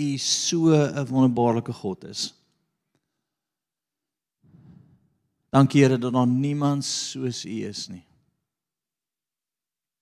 U 0.00 0.16
so 0.16 0.72
'n 0.72 1.06
wonderbaarlike 1.06 1.72
God 1.72 2.04
is. 2.04 2.34
Dankie 5.50 5.82
Here 5.82 5.98
dat 5.98 6.12
daar 6.12 6.26
niemand 6.26 6.84
soos 6.84 7.44
U 7.44 7.66
is 7.66 7.88
nie. 7.88 8.04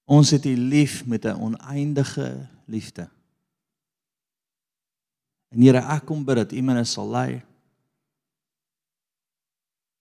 Ons 0.05 0.31
het 0.31 0.45
U 0.45 0.57
lief 0.57 1.07
met 1.07 1.25
'n 1.25 1.41
oneindige 1.41 2.49
liefde. 2.65 3.09
En 5.49 5.63
Here, 5.63 5.81
ek 5.81 6.05
kom 6.07 6.25
bid 6.25 6.37
dat 6.37 6.53
U 6.53 6.61
my 6.63 6.85
sal 6.85 7.09
lei 7.09 7.43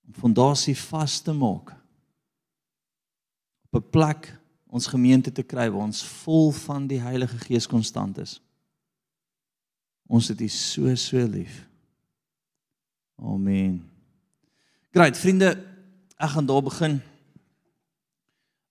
om 0.08 0.14
fondasie 0.14 0.76
vas 0.78 1.20
te 1.22 1.34
maak 1.34 1.76
op 3.72 3.84
'n 3.84 3.90
plek 3.90 4.40
ons 4.66 4.88
gemeente 4.88 5.32
te 5.32 5.44
kry 5.44 5.70
waar 5.70 5.86
ons 5.88 6.04
vol 6.04 6.52
van 6.52 6.88
die 6.88 7.00
Heilige 7.00 7.38
Gees 7.38 7.68
konstant 7.68 8.18
is. 8.18 8.42
Ons 10.08 10.30
het 10.32 10.42
U 10.42 10.48
so 10.48 10.96
so 10.96 11.24
lief. 11.28 11.66
Amen. 13.18 13.82
Great, 14.94 15.18
vriende, 15.18 15.52
ek 16.18 16.30
gaan 16.34 16.48
daar 16.48 16.64
begin. 16.64 17.00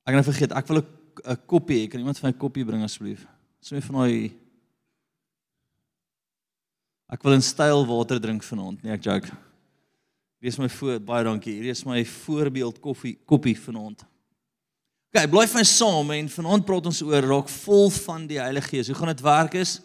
Ek 0.07 0.15
gaan 0.15 0.21
nou 0.23 0.31
vergeet, 0.31 0.53
ek 0.53 0.69
wil 0.69 0.83
'n 0.83 1.37
koppie 1.47 1.79
hê. 1.83 1.91
Kan 1.91 2.01
iemand 2.01 2.19
vir 2.19 2.29
my 2.29 2.35
'n 2.35 2.39
koppie 2.39 2.65
bring 2.65 2.83
asseblief? 2.83 3.27
Sommige 3.61 3.87
van 3.87 3.97
daai 4.01 4.33
Ek 7.07 7.23
wil 7.23 7.37
in 7.37 7.43
styl 7.43 7.85
water 7.87 8.19
drink 8.19 8.43
vanaand, 8.43 8.83
nee 8.83 8.93
ek 8.93 9.05
joke. 9.07 9.31
Hier 10.43 10.51
is 10.51 10.59
my 10.59 10.69
voor 10.69 10.99
baie 11.01 11.25
dankie. 11.25 11.55
Hier 11.55 11.71
is 11.71 11.85
my 11.87 12.05
voorbeeld 12.05 12.81
koffie 12.83 13.15
koppie 13.25 13.55
vanaand. 13.59 14.03
OK, 15.15 15.23
bly 15.31 15.47
vir 15.47 15.61
my 15.61 15.65
saam 15.65 16.11
en 16.11 16.29
vanaand 16.29 16.67
praat 16.67 16.89
ons 16.91 17.03
oor 17.07 17.23
raak 17.23 17.53
vol 17.63 17.91
van 17.95 18.27
die 18.27 18.41
Heilige 18.43 18.73
Gees. 18.73 18.91
Hoe 18.91 18.99
gaan 18.99 19.15
dit 19.15 19.23
werk 19.25 19.55
is? 19.55 19.79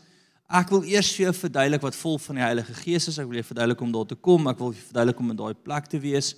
Ek 0.51 0.71
wil 0.73 0.83
eers 0.83 1.07
vir 1.15 1.29
jou 1.29 1.33
verduidelik 1.45 1.83
wat 1.85 1.95
vol 1.95 2.17
van 2.19 2.37
die 2.37 2.43
Heilige 2.43 2.73
Gees 2.81 3.07
is. 3.07 3.17
Ek 3.21 3.27
wil 3.29 3.39
jou 3.39 3.47
verduidelik 3.53 3.81
om 3.85 3.91
daar 3.95 4.07
te 4.09 4.17
kom. 4.19 4.49
Ek 4.51 4.59
wil 4.59 4.73
jou 4.75 4.83
verduidelik 4.89 5.21
om 5.23 5.31
in 5.31 5.39
daai 5.39 5.53
plek 5.55 5.87
te 5.87 5.99
wees. 6.03 6.33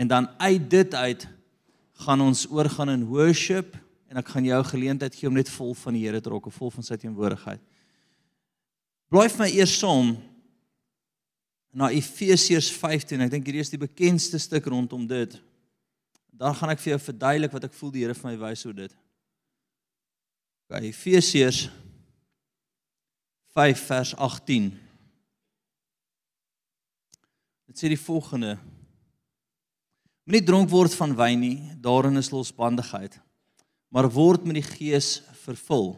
En 0.00 0.08
dan 0.08 0.30
uit 0.40 0.70
dit 0.72 0.94
uit 0.96 1.26
gaan 2.06 2.24
ons 2.24 2.46
oorgaan 2.48 2.94
in 2.94 3.04
worship 3.10 3.76
en 4.08 4.22
ek 4.22 4.32
gaan 4.32 4.48
jou 4.48 4.62
geleentheid 4.70 5.14
gee 5.18 5.28
om 5.28 5.36
net 5.36 5.50
vol 5.52 5.74
van 5.76 5.96
die 5.96 6.06
Here 6.06 6.22
te 6.24 6.32
raak, 6.32 6.48
vol 6.56 6.72
van 6.72 6.86
sy 6.86 6.96
teenwoordigheid. 7.02 7.60
Bly 9.12 9.28
vir 9.28 9.44
my 9.44 9.50
eers 9.52 9.76
saam 9.76 10.14
na 11.74 11.92
Efesiërs 11.92 12.72
15. 12.72 13.26
Ek 13.26 13.36
dink 13.36 13.46
hierdie 13.46 13.62
is 13.62 13.72
die 13.74 13.82
bekendste 13.82 14.40
stuk 14.40 14.70
rondom 14.72 15.04
dit. 15.10 15.36
Dan 16.32 16.56
gaan 16.56 16.72
ek 16.72 16.80
vir 16.80 16.94
jou 16.94 17.00
verduidelik 17.10 17.52
wat 17.54 17.68
ek 17.68 17.76
voel 17.76 17.92
die 17.92 18.06
Here 18.06 18.16
vir 18.16 18.30
my 18.30 18.36
wys 18.48 18.64
oor 18.64 18.78
dit. 18.78 19.00
OK, 20.64 20.80
Efesiërs 20.80 21.66
5 23.54 23.82
vers 23.86 24.16
18. 24.18 24.72
Dit 27.70 27.78
sê 27.78 27.90
die 27.92 27.98
volgende: 28.00 28.56
Moenie 30.26 30.42
dronk 30.42 30.72
word 30.72 30.94
van 30.98 31.14
wyn 31.14 31.38
nie, 31.38 31.58
daarin 31.78 32.18
is 32.18 32.32
losbandigheid, 32.34 33.14
maar 33.94 34.10
word 34.10 34.42
met 34.48 34.58
die 34.58 34.66
Gees 34.66 35.20
vervul 35.44 35.94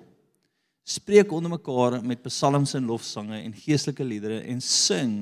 spreek 0.86 1.32
onder 1.34 1.50
mekaar 1.50 1.96
met 2.06 2.22
psalms 2.28 2.76
en 2.78 2.84
lofsange 2.86 3.40
en 3.40 3.54
geestelike 3.58 4.04
liedere 4.06 4.36
en 4.46 4.60
sing. 4.62 5.16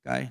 OK. 0.00 0.30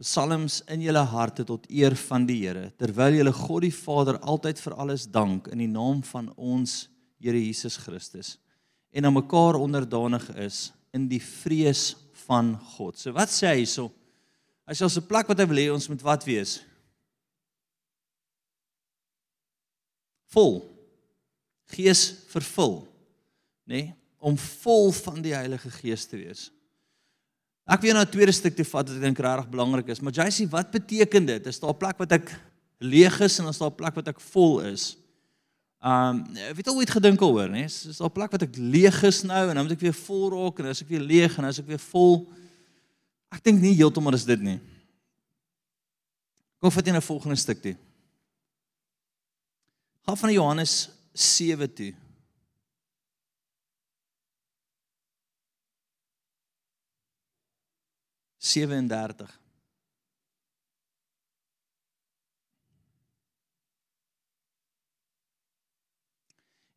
Psalms 0.00 0.60
in 0.70 0.84
julle 0.84 1.02
harte 1.10 1.42
tot 1.44 1.66
eer 1.66 1.96
van 2.04 2.28
die 2.28 2.38
Here 2.44 2.68
terwyl 2.78 3.18
julle 3.18 3.32
God 3.34 3.64
die 3.66 3.74
Vader 3.74 4.20
altyd 4.22 4.62
vir 4.62 4.76
alles 4.78 5.08
dank 5.10 5.50
in 5.50 5.64
die 5.64 5.72
naam 5.72 6.04
van 6.12 6.30
ons 6.36 6.84
Here 7.18 7.40
Jesus 7.40 7.80
Christus 7.82 8.36
en 8.90 9.04
aan 9.04 9.16
mekaar 9.16 9.54
onderdanig 9.54 10.28
is 10.36 10.72
in 10.92 11.08
die 11.08 11.22
vrees 11.22 11.94
van 12.26 12.56
God. 12.76 12.98
So 12.98 13.12
wat 13.12 13.30
sê 13.32 13.46
hy 13.50 13.62
hierso? 13.62 13.90
Hy 14.66 14.74
sê 14.74 14.84
ons 14.86 14.98
'n 14.98 15.06
plek 15.06 15.28
wat 15.28 15.38
hy 15.38 15.46
wil 15.46 15.62
hê 15.62 15.72
ons 15.72 15.88
moet 15.88 16.02
wat 16.02 16.24
wees? 16.24 16.60
Vol. 20.30 20.62
Gees 21.70 22.26
vervul 22.30 22.90
nê, 23.70 23.82
nee, 23.86 23.94
om 24.18 24.36
vol 24.36 24.90
van 24.92 25.22
die 25.22 25.34
Heilige 25.34 25.70
Gees 25.70 26.06
te 26.10 26.18
wees. 26.18 26.50
Ek 27.70 27.84
wil 27.84 27.94
nou 27.94 28.02
'n 28.02 28.10
tweede 28.10 28.32
stuk 28.32 28.56
toe 28.56 28.64
vat 28.64 28.88
wat 28.88 28.96
ek 28.96 29.02
dink 29.02 29.18
regtig 29.18 29.50
belangrik 29.50 29.88
is. 29.88 30.00
Maar 30.00 30.12
sê 30.12 30.48
wat 30.50 30.72
beteken 30.72 31.26
dit? 31.26 31.46
Is 31.46 31.60
daar 31.60 31.70
'n 31.70 31.78
plek 31.78 31.98
wat 31.98 32.12
ek 32.12 32.40
leeg 32.80 33.20
is 33.20 33.38
en 33.38 33.46
is 33.48 33.58
daar 33.58 33.70
'n 33.70 33.76
plek 33.76 33.94
wat 33.94 34.08
ek 34.08 34.20
vol 34.20 34.60
is? 34.60 34.96
Um, 35.80 36.26
ek 36.36 36.58
het 36.60 36.68
ooit 36.68 36.90
gedink 36.90 37.22
oor, 37.22 37.48
nê? 37.48 37.64
Is, 37.64 37.86
is 37.86 37.96
daar 37.96 38.10
'n 38.10 38.12
plek 38.12 38.30
wat 38.30 38.42
ek 38.42 38.56
leeg 38.56 39.02
is 39.02 39.22
nou 39.22 39.48
en 39.48 39.54
dan 39.54 39.64
moet 39.64 39.72
ek 39.72 39.80
weer 39.80 39.96
vol 39.96 40.28
raak 40.30 40.58
en 40.58 40.66
as 40.66 40.82
ek 40.82 40.88
weer 40.88 41.00
leeg 41.00 41.38
en 41.38 41.44
as 41.44 41.58
ek 41.58 41.66
weer 41.66 41.80
vol 41.80 42.28
Ek 43.30 43.44
dink 43.46 43.62
nie 43.62 43.76
heeltemal 43.78 44.16
is 44.18 44.26
dit 44.26 44.42
nie. 44.42 44.58
Kom 46.60 46.72
vat 46.74 46.86
jy 46.86 46.92
'n 46.92 47.00
volgende 47.00 47.36
stuk 47.36 47.62
toe. 47.62 47.76
Gaan 50.04 50.16
van 50.16 50.32
Johannes 50.32 50.90
7 51.14 51.74
toe. 51.74 51.94
37. 58.38 59.39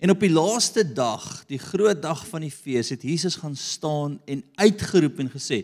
En 0.04 0.12
op 0.12 0.20
die 0.20 0.34
laaste 0.34 0.84
dag, 0.84 1.24
die 1.48 1.62
groot 1.62 2.02
dag 2.04 2.26
van 2.28 2.44
die 2.44 2.52
fees, 2.52 2.90
het 2.92 3.06
Jesus 3.08 3.38
gaan 3.40 3.56
staan 3.56 4.18
en 4.28 4.42
uitgeroep 4.60 5.22
en 5.24 5.30
gesê: 5.32 5.64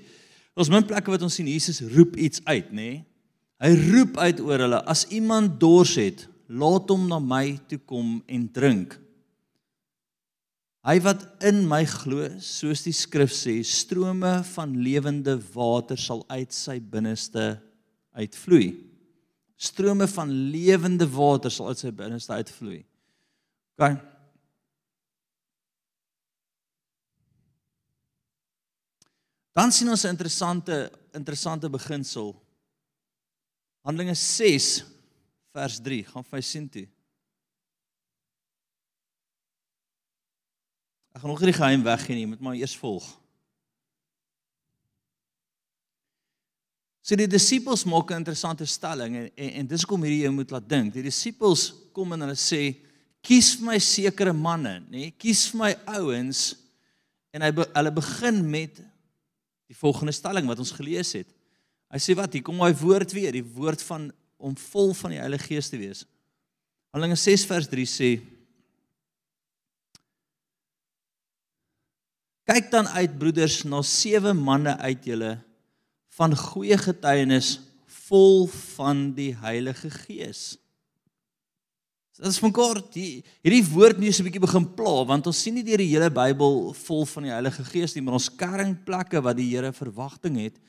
"Ons 0.55 0.69
min 0.71 0.85
plekke 0.85 1.11
wat 1.11 1.21
ons 1.27 1.35
sien 1.35 1.47
Jesus 1.47 1.81
roep 1.91 2.15
iets 2.15 2.39
uit, 2.45 2.71
nê? 2.71 2.75
Nee? 2.75 3.05
Hy 3.59 3.71
roep 3.91 4.17
uit 4.17 4.39
oor 4.39 4.63
hulle: 4.63 4.79
As 4.87 5.03
iemand 5.11 5.59
dors 5.59 5.97
het, 5.99 6.23
laat 6.47 6.87
hom 6.87 7.09
na 7.09 7.19
my 7.19 7.59
toe 7.67 7.79
kom 7.83 8.23
en 8.27 8.51
drink." 8.51 8.95
Hy 10.87 10.95
wat 11.03 11.25
in 11.43 11.67
my 11.67 11.83
glo, 11.85 12.29
soos 12.39 12.85
die 12.85 12.95
skrif 12.95 13.33
sê, 13.35 13.59
strome 13.63 14.39
van 14.53 14.77
lewende 14.79 15.35
water 15.53 15.97
sal 15.99 16.23
uit 16.29 16.53
sy 16.55 16.79
binneste 16.79 17.59
uitvloei. 18.15 18.71
Strome 19.57 20.07
van 20.07 20.31
lewende 20.31 21.05
water 21.11 21.51
sal 21.51 21.67
uit 21.67 21.83
sy 21.83 21.91
binneste 21.91 22.31
uitvloei. 22.31 22.85
OK. 23.75 23.99
Dan 29.53 29.71
sien 29.71 29.89
ons 29.89 30.03
'n 30.03 30.13
interessante 30.15 30.91
interessante 31.13 31.69
beginsel. 31.69 32.35
Handelinge 33.81 34.15
6 34.15 34.85
vers 35.51 35.79
3, 35.81 36.03
gaan 36.03 36.23
vir 36.23 36.37
my 36.37 36.41
sien 36.41 36.69
toe. 36.69 36.85
Ek 41.15 41.21
gaan 41.21 41.31
nog 41.33 41.41
nie 41.41 41.51
die 41.51 41.57
geheim 41.57 41.83
weggee 41.83 42.15
nie, 42.15 42.27
moet 42.29 42.39
maar 42.39 42.55
eers 42.59 42.75
volg. 42.77 43.07
So 47.01 47.17
die 47.17 47.27
disippels 47.27 47.87
maak 47.89 48.11
'n 48.11 48.21
interessante 48.21 48.65
stelling 48.65 49.15
en 49.15 49.31
en, 49.35 49.49
en 49.49 49.67
dis 49.67 49.85
kom 49.85 50.03
hierdie 50.03 50.25
jy 50.25 50.29
moet 50.29 50.51
laat 50.51 50.69
dink. 50.69 50.93
Die 50.93 51.03
disippels 51.03 51.73
kom 51.91 52.13
en 52.13 52.21
hulle 52.21 52.37
sê 52.37 52.77
kies 53.21 53.55
vir 53.57 53.65
my 53.65 53.79
sekere 53.79 54.33
manne, 54.33 54.85
nê? 54.91 55.09
Kies 55.17 55.47
vir 55.49 55.59
my 55.59 55.73
ouens 55.97 56.55
en 57.33 57.41
hy 57.41 57.51
hulle 57.51 57.91
begin 57.91 58.49
met 58.49 58.79
die 59.69 59.77
volgende 59.77 60.13
stelling 60.15 60.49
wat 60.49 60.59
ons 60.61 60.73
gelees 60.73 61.13
het. 61.13 61.29
Hy 61.93 62.01
sê 62.01 62.15
wat, 62.17 62.33
hier 62.33 62.45
kom 62.45 62.57
daai 62.61 62.73
woord 62.77 63.13
weer, 63.13 63.33
die 63.33 63.45
woord 63.45 63.81
van 63.85 64.09
om 64.39 64.55
vol 64.71 64.93
van 64.95 65.13
die 65.13 65.19
Heilige 65.19 65.49
Gees 65.51 65.69
te 65.69 65.77
wees. 65.77 66.05
Handelinge 66.93 67.19
6 67.19 67.45
vers 67.49 67.69
3 67.69 67.85
sê 67.89 68.11
Kyk 72.49 72.71
dan 72.73 72.87
uit 72.95 73.17
broeders 73.21 73.59
na 73.69 73.83
sewe 73.85 74.31
manne 74.33 74.73
uit 74.81 75.03
julle 75.05 75.35
van 76.17 76.33
goeie 76.33 76.79
getuienis 76.81 77.59
vol 78.07 78.47
van 78.73 79.11
die 79.13 79.35
Heilige 79.37 79.91
Gees. 79.93 80.55
Dit 82.19 82.33
is 82.33 82.39
van 82.43 82.51
kort 82.51 82.97
hierdie 82.97 83.63
woord 83.71 83.99
nie 84.01 84.11
so 84.11 84.23
'n 84.23 84.27
bietjie 84.27 84.43
begin 84.43 84.65
pla 84.75 85.05
want 85.07 85.27
ons 85.27 85.39
sien 85.39 85.53
nie 85.55 85.63
deur 85.63 85.79
die 85.79 85.87
hele 85.87 86.09
Bybel 86.11 86.73
vol 86.75 87.05
van 87.05 87.23
die 87.23 87.31
Heilige 87.31 87.63
Gees 87.63 87.95
nie, 87.95 88.01
maar 88.03 88.19
ons 88.19 88.27
kernplekke 88.29 89.21
wat 89.23 89.37
die 89.37 89.47
Here 89.55 89.71
verwagting 89.71 90.35
het 90.35 90.59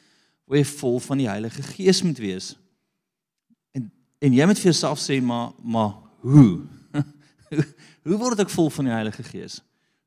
waar 0.47 0.59
jy 0.59 0.65
vol 0.65 1.01
van 1.01 1.19
die 1.19 1.29
Heilige 1.29 1.63
Gees 1.63 2.03
moet 2.03 2.19
wees. 2.19 2.57
En 3.75 3.91
en 4.23 4.33
jy 4.33 4.47
moet 4.47 4.59
vir 4.59 4.71
jouself 4.71 5.01
sê 5.03 5.21
maar 5.21 5.51
maar 5.59 5.99
hoe? 6.23 6.63
hoe 8.07 8.19
word 8.19 8.41
ek 8.41 8.51
vol 8.51 8.71
van 8.71 8.85
die 8.85 8.95
Heilige 8.95 9.23
Gees? 9.23 9.61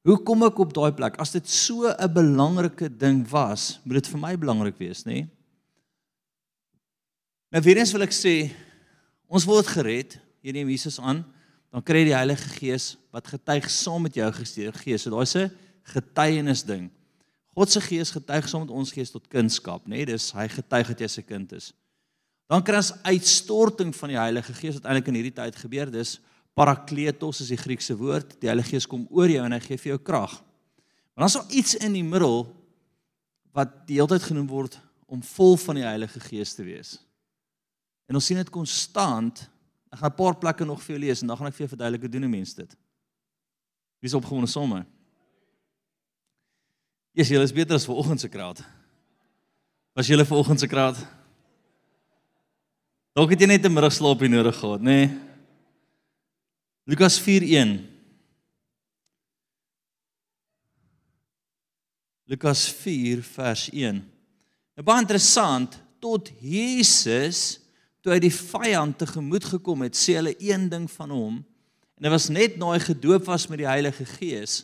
Hoe 0.03 0.23
kom 0.23 0.43
ek 0.43 0.59
op 0.59 0.73
daai 0.73 0.91
plek? 0.95 1.19
As 1.19 1.31
dit 1.31 1.47
so 1.47 1.91
'n 1.91 2.13
belangrike 2.13 2.87
ding 2.87 3.27
was, 3.27 3.81
moet 3.83 3.99
dit 3.99 4.07
vir 4.07 4.19
my 4.19 4.35
belangrik 4.37 4.77
wees, 4.79 5.03
nê? 5.03 5.27
Nou 7.51 7.61
weer 7.61 7.77
eens 7.77 7.91
wil 7.91 8.07
ek 8.07 8.15
sê, 8.15 8.51
ons 9.27 9.45
word 9.45 9.67
gered, 9.67 10.22
jy 10.43 10.53
neem 10.55 10.71
Jesus 10.73 10.99
aan, 10.99 11.23
dan 11.73 11.83
kry 11.85 12.03
jy 12.03 12.11
die 12.11 12.17
Heilige 12.17 12.49
Gees 12.59 12.93
wat 13.13 13.31
getuig 13.31 13.69
saam 13.71 14.03
met 14.05 14.17
jou 14.17 14.27
gees. 14.35 15.01
So 15.01 15.09
daar's 15.09 15.35
'n 15.35 15.51
getuienis 15.83 16.63
ding. 16.63 16.91
God 17.53 17.69
se 17.69 17.81
Gees 17.81 18.11
getuig 18.11 18.47
saam 18.49 18.65
met 18.65 18.73
ons 18.73 18.91
gees 18.91 19.11
tot 19.11 19.27
kunskap, 19.27 19.85
nê? 19.85 20.01
Nee, 20.01 20.05
dis 20.05 20.31
hy 20.31 20.47
getuig 20.47 20.87
dat 20.87 20.99
jy 20.99 21.07
se 21.07 21.21
kind 21.21 21.51
is. 21.53 21.73
Dan 22.49 22.63
kry 22.63 22.79
ons 22.81 22.93
uitstorting 23.03 23.93
van 23.95 24.09
die 24.09 24.17
Heilige 24.17 24.53
Gees 24.53 24.79
wat 24.79 24.85
eintlik 24.89 25.07
in 25.07 25.19
hierdie 25.19 25.35
tyd 25.35 25.55
gebeur. 25.55 25.91
Dis 25.91 26.19
parakletos 26.57 27.41
is 27.41 27.47
die 27.53 27.57
Griekse 27.57 27.95
woord. 27.97 28.35
Die 28.41 28.49
Heilige 28.49 28.75
Gees 28.75 28.87
kom 28.89 29.07
oor 29.09 29.29
jou 29.29 29.45
en 29.45 29.55
hy 29.55 29.59
gee 29.59 29.77
vir 29.77 29.93
jou 29.93 30.01
krag. 30.01 30.35
Maar 31.13 31.25
dan's 31.25 31.37
daar 31.37 31.53
iets 31.53 31.75
in 31.75 31.93
die 31.93 32.03
middel 32.03 32.47
wat 33.53 33.87
die 33.87 33.99
hele 33.99 34.09
tyd 34.15 34.25
genoem 34.31 34.49
word 34.49 34.79
om 35.05 35.21
vol 35.21 35.57
van 35.61 35.77
die 35.77 35.85
Heilige 35.85 36.19
Gees 36.25 36.55
te 36.57 36.65
wees. 36.65 36.97
En 38.09 38.17
ons 38.17 38.25
sien 38.25 38.37
dit 38.37 38.49
konstant. 38.53 39.45
Ek 39.93 39.99
gaan 39.99 40.09
'n 40.09 40.15
paar 40.15 40.35
plekke 40.35 40.65
nog 40.65 40.81
vir 40.81 40.95
jou 40.95 41.05
lees 41.05 41.21
en 41.21 41.27
dan 41.27 41.37
gaan 41.37 41.47
ek 41.47 41.53
vir 41.53 41.67
jou 41.67 41.75
verduidelik 41.75 42.01
hoe 42.01 42.09
doen 42.09 42.23
'n 42.23 42.29
mens 42.29 42.53
dit. 42.53 42.75
Wie 43.99 44.09
is 44.09 44.13
opgewonde 44.13 44.49
somme? 44.49 44.85
Jesus, 47.13 47.31
julle 47.31 47.43
is 47.43 47.53
beter 47.53 47.75
as 47.75 47.85
vanoggend 47.85 48.19
se 48.19 48.27
kraat. 48.27 48.63
Was 49.93 50.07
julle 50.07 50.25
vanoggend 50.25 50.59
se 50.59 50.67
kraat? 50.67 50.97
Dalk 53.13 53.29
het 53.29 53.39
jy 53.39 53.47
net 53.47 53.65
'n 53.65 53.73
middagslaapie 53.73 54.29
nodig 54.29 54.55
gehad, 54.57 54.81
nê? 54.81 54.83
Nee? 54.83 55.19
Lukas 56.85 57.19
4:1 57.19 57.93
Lukas 62.25 62.71
4 62.71 63.21
vers 63.21 63.69
1. 63.69 64.11
Nou 64.75 64.83
baie 64.83 65.01
interessant, 65.01 65.81
tot 65.99 66.31
Jesus 66.41 67.62
toe 68.03 68.13
hy 68.13 68.19
die 68.19 68.33
vyand 68.35 68.97
tegemoet 68.99 69.47
gekom 69.55 69.85
het, 69.87 69.95
sê 69.95 70.17
hulle 70.19 70.35
een 70.43 70.67
ding 70.69 70.89
van 70.91 71.11
hom 71.15 71.41
En 72.03 72.09
dit 72.09 72.11
was 72.11 72.27
net 72.27 72.57
na 72.59 72.73
hy 72.73 72.79
gedoop 72.83 73.27
was 73.29 73.45
met 73.47 73.61
die 73.61 73.69
Heilige 73.69 74.05
Gees. 74.17 74.63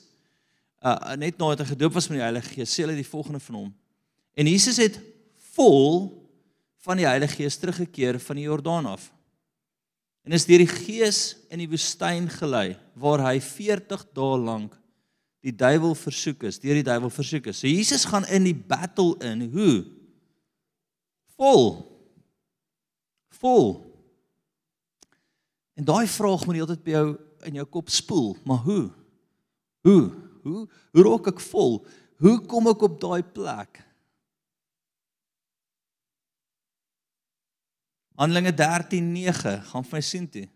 Uh 0.83 1.15
net 1.19 1.37
na 1.39 1.53
hy 1.53 1.67
gedoop 1.69 1.93
was 1.95 2.09
met 2.09 2.19
die 2.19 2.25
Heilige 2.25 2.55
Gees, 2.55 2.73
sê 2.73 2.83
hulle 2.83 2.97
die 2.97 3.07
volgende 3.07 3.39
van 3.43 3.55
hom. 3.61 3.69
En 4.35 4.49
Jesus 4.49 4.79
het 4.81 4.97
vol 5.53 6.11
van 6.83 6.99
die 6.99 7.07
Heilige 7.07 7.39
Gees 7.39 7.55
teruggekeer 7.61 8.19
van 8.23 8.39
die 8.39 8.47
Jordaan 8.47 8.89
af. 8.91 9.07
En 10.27 10.35
is 10.35 10.43
deur 10.49 10.59
die 10.59 10.67
Gees 10.67 11.37
in 11.47 11.63
die 11.63 11.69
woestyn 11.69 12.27
gelei 12.33 12.77
waar 12.99 13.23
hy 13.29 13.37
40 13.39 14.03
dae 14.15 14.37
lank 14.43 14.75
die 15.39 15.55
duiwel 15.55 15.95
versoek 15.95 16.43
is, 16.49 16.59
deur 16.59 16.75
die 16.75 16.83
duiwel 16.83 17.11
versoek 17.13 17.47
is. 17.53 17.61
So 17.61 17.71
Jesus 17.71 18.03
gaan 18.03 18.27
in 18.27 18.43
die 18.43 18.55
battle 18.55 19.15
in, 19.23 19.45
hoe? 19.53 19.85
Vol. 21.39 21.69
Vol. 23.39 23.77
En 25.79 25.87
daai 25.87 26.07
vraag 26.11 26.43
moet 26.45 26.59
heeltyd 26.59 26.83
by 26.83 26.95
jou 26.95 27.07
in 27.47 27.59
jou 27.61 27.65
kop 27.71 27.91
spoel, 27.93 28.33
maar 28.43 28.63
hoe? 28.65 28.89
Hoe? 29.87 30.01
Hoe 30.43 30.65
hoe 30.67 31.03
raak 31.05 31.29
ek 31.31 31.39
vol? 31.51 31.79
Hoe 32.19 32.35
kom 32.51 32.67
ek 32.71 32.83
op 32.83 32.97
daai 32.99 33.23
plek? 33.23 33.79
Handelinge 38.19 38.51
13:9 38.51 39.55
gaan 39.71 39.85
vir 39.87 39.95
my 39.95 40.01
sien 40.03 40.27
toe. 40.27 40.47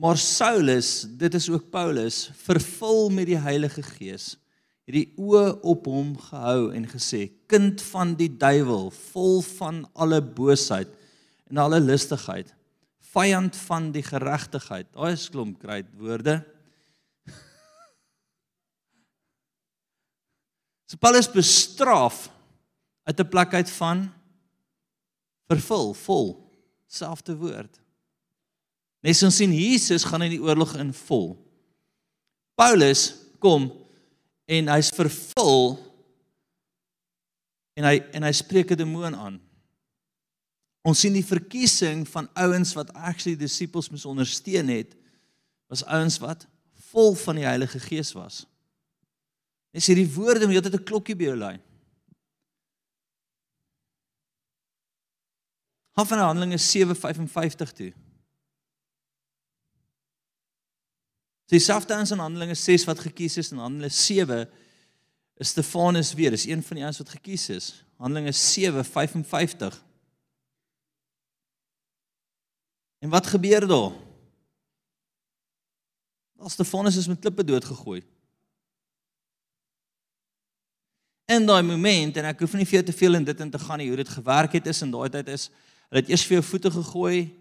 Maar 0.00 0.16
Saulus, 0.16 1.04
dit 1.08 1.34
is 1.34 1.50
ook 1.50 1.66
Paulus, 1.70 2.30
vervul 2.32 3.10
met 3.12 3.26
die 3.28 3.36
Heilige 3.36 3.82
Gees, 3.84 4.30
het 4.88 4.94
die 4.96 5.10
oë 5.20 5.58
op 5.60 5.90
hom 5.92 6.14
gehou 6.16 6.70
en 6.72 6.86
gesê: 6.88 7.26
"Kind 7.46 7.82
van 7.84 8.14
die 8.16 8.30
duiwel, 8.32 8.88
vol 9.12 9.42
van 9.44 9.82
alle 9.92 10.22
boosheid 10.22 10.88
en 11.52 11.60
alle 11.60 11.80
listigheid, 11.80 12.54
vyand 13.12 13.56
van 13.66 13.90
die 13.92 14.02
geregtigheid." 14.02 14.88
Daai 14.94 15.12
is 15.12 15.28
klomp 15.28 15.60
kruit 15.60 15.86
woorde. 15.98 16.40
So 20.88 20.96
Paulus 20.96 21.28
bestraf 21.30 22.30
uit 23.04 23.20
'n 23.20 23.28
plek 23.28 23.54
uit 23.54 23.70
van 23.70 24.08
vervul, 25.46 25.94
vol, 25.94 26.50
selfde 26.86 27.36
woord. 27.36 27.79
Nes 29.00 29.22
ons 29.24 29.36
sien 29.36 29.52
Jesus 29.52 30.04
gaan 30.04 30.26
in 30.26 30.34
die 30.34 30.42
oorlog 30.42 30.74
in 30.76 30.92
vol. 31.06 31.32
Paulus 32.58 33.14
kom 33.40 33.70
en 34.50 34.68
hy's 34.68 34.90
vervul 34.92 35.78
en 37.78 37.86
hy 37.88 37.94
en 38.16 38.26
hy 38.26 38.32
spreek 38.36 38.72
'n 38.72 38.82
demoon 38.82 39.14
aan. 39.16 39.40
Ons 40.84 41.00
sien 41.00 41.12
die 41.12 41.24
verkiesing 41.24 42.06
van 42.08 42.28
ouens 42.34 42.72
wat 42.76 42.92
actually 42.92 43.36
disippels 43.36 43.90
moes 43.90 44.04
ondersteun 44.04 44.68
het 44.68 44.96
was 45.68 45.84
ouens 45.84 46.18
wat 46.18 46.46
vol 46.90 47.14
van 47.14 47.36
die 47.36 47.46
Heilige 47.46 47.80
Gees 47.80 48.12
was. 48.12 48.46
Net 49.70 49.84
sê 49.84 49.94
die 49.94 50.08
woorde 50.08 50.46
moet 50.46 50.56
altyd 50.56 50.80
'n 50.80 50.84
klokkie 50.84 51.16
by 51.16 51.24
jou 51.24 51.36
lui. 51.36 51.56
Hof 55.96 56.08
van 56.08 56.18
Handelinge 56.18 56.58
7:55 56.58 57.72
toe. 57.72 57.92
So 61.50 61.56
dieselfde 61.58 61.96
ons 61.98 62.12
in 62.14 62.20
Handelinge 62.22 62.54
6 62.54 62.84
wat 62.86 63.00
gekies 63.02 63.34
is 63.40 63.48
en 63.50 63.58
Handelinge 63.58 63.90
7 63.90 64.44
is 65.42 65.48
Stefanus 65.50 66.12
weer, 66.14 66.30
dis 66.30 66.44
een 66.46 66.62
van 66.62 66.78
die 66.78 66.84
ouens 66.86 67.00
wat 67.02 67.08
gekies 67.10 67.48
is. 67.50 67.66
Handelinge 67.98 68.30
7:55. 68.30 69.80
En 73.02 73.10
wat 73.10 73.26
gebeur 73.26 73.66
daar? 73.66 73.90
As 76.38 76.52
Stefanus 76.52 76.96
is 76.96 77.08
met 77.08 77.18
klippe 77.18 77.44
doodgegooi. 77.44 78.04
In 81.26 81.46
daai 81.46 81.66
oomblik 81.66 82.14
en 82.16 82.30
ek 82.30 82.46
hoef 82.46 82.54
nie 82.54 82.64
vir 82.64 82.78
jou 82.78 82.84
te 82.84 82.98
veel 83.02 83.14
in 83.14 83.24
dit 83.24 83.40
in 83.40 83.50
te 83.50 83.58
gaan 83.58 83.78
nie 83.78 83.88
hoe 83.88 83.96
dit 83.96 84.08
gewerk 84.08 84.52
het 84.52 84.66
is 84.66 84.82
in 84.82 84.94
daai 84.94 85.10
tyd 85.10 85.28
is 85.28 85.50
hulle 85.88 85.98
het 85.98 86.14
eers 86.14 86.26
vir 86.26 86.38
jou 86.38 86.46
voete 86.46 86.70
gegooi 86.70 87.39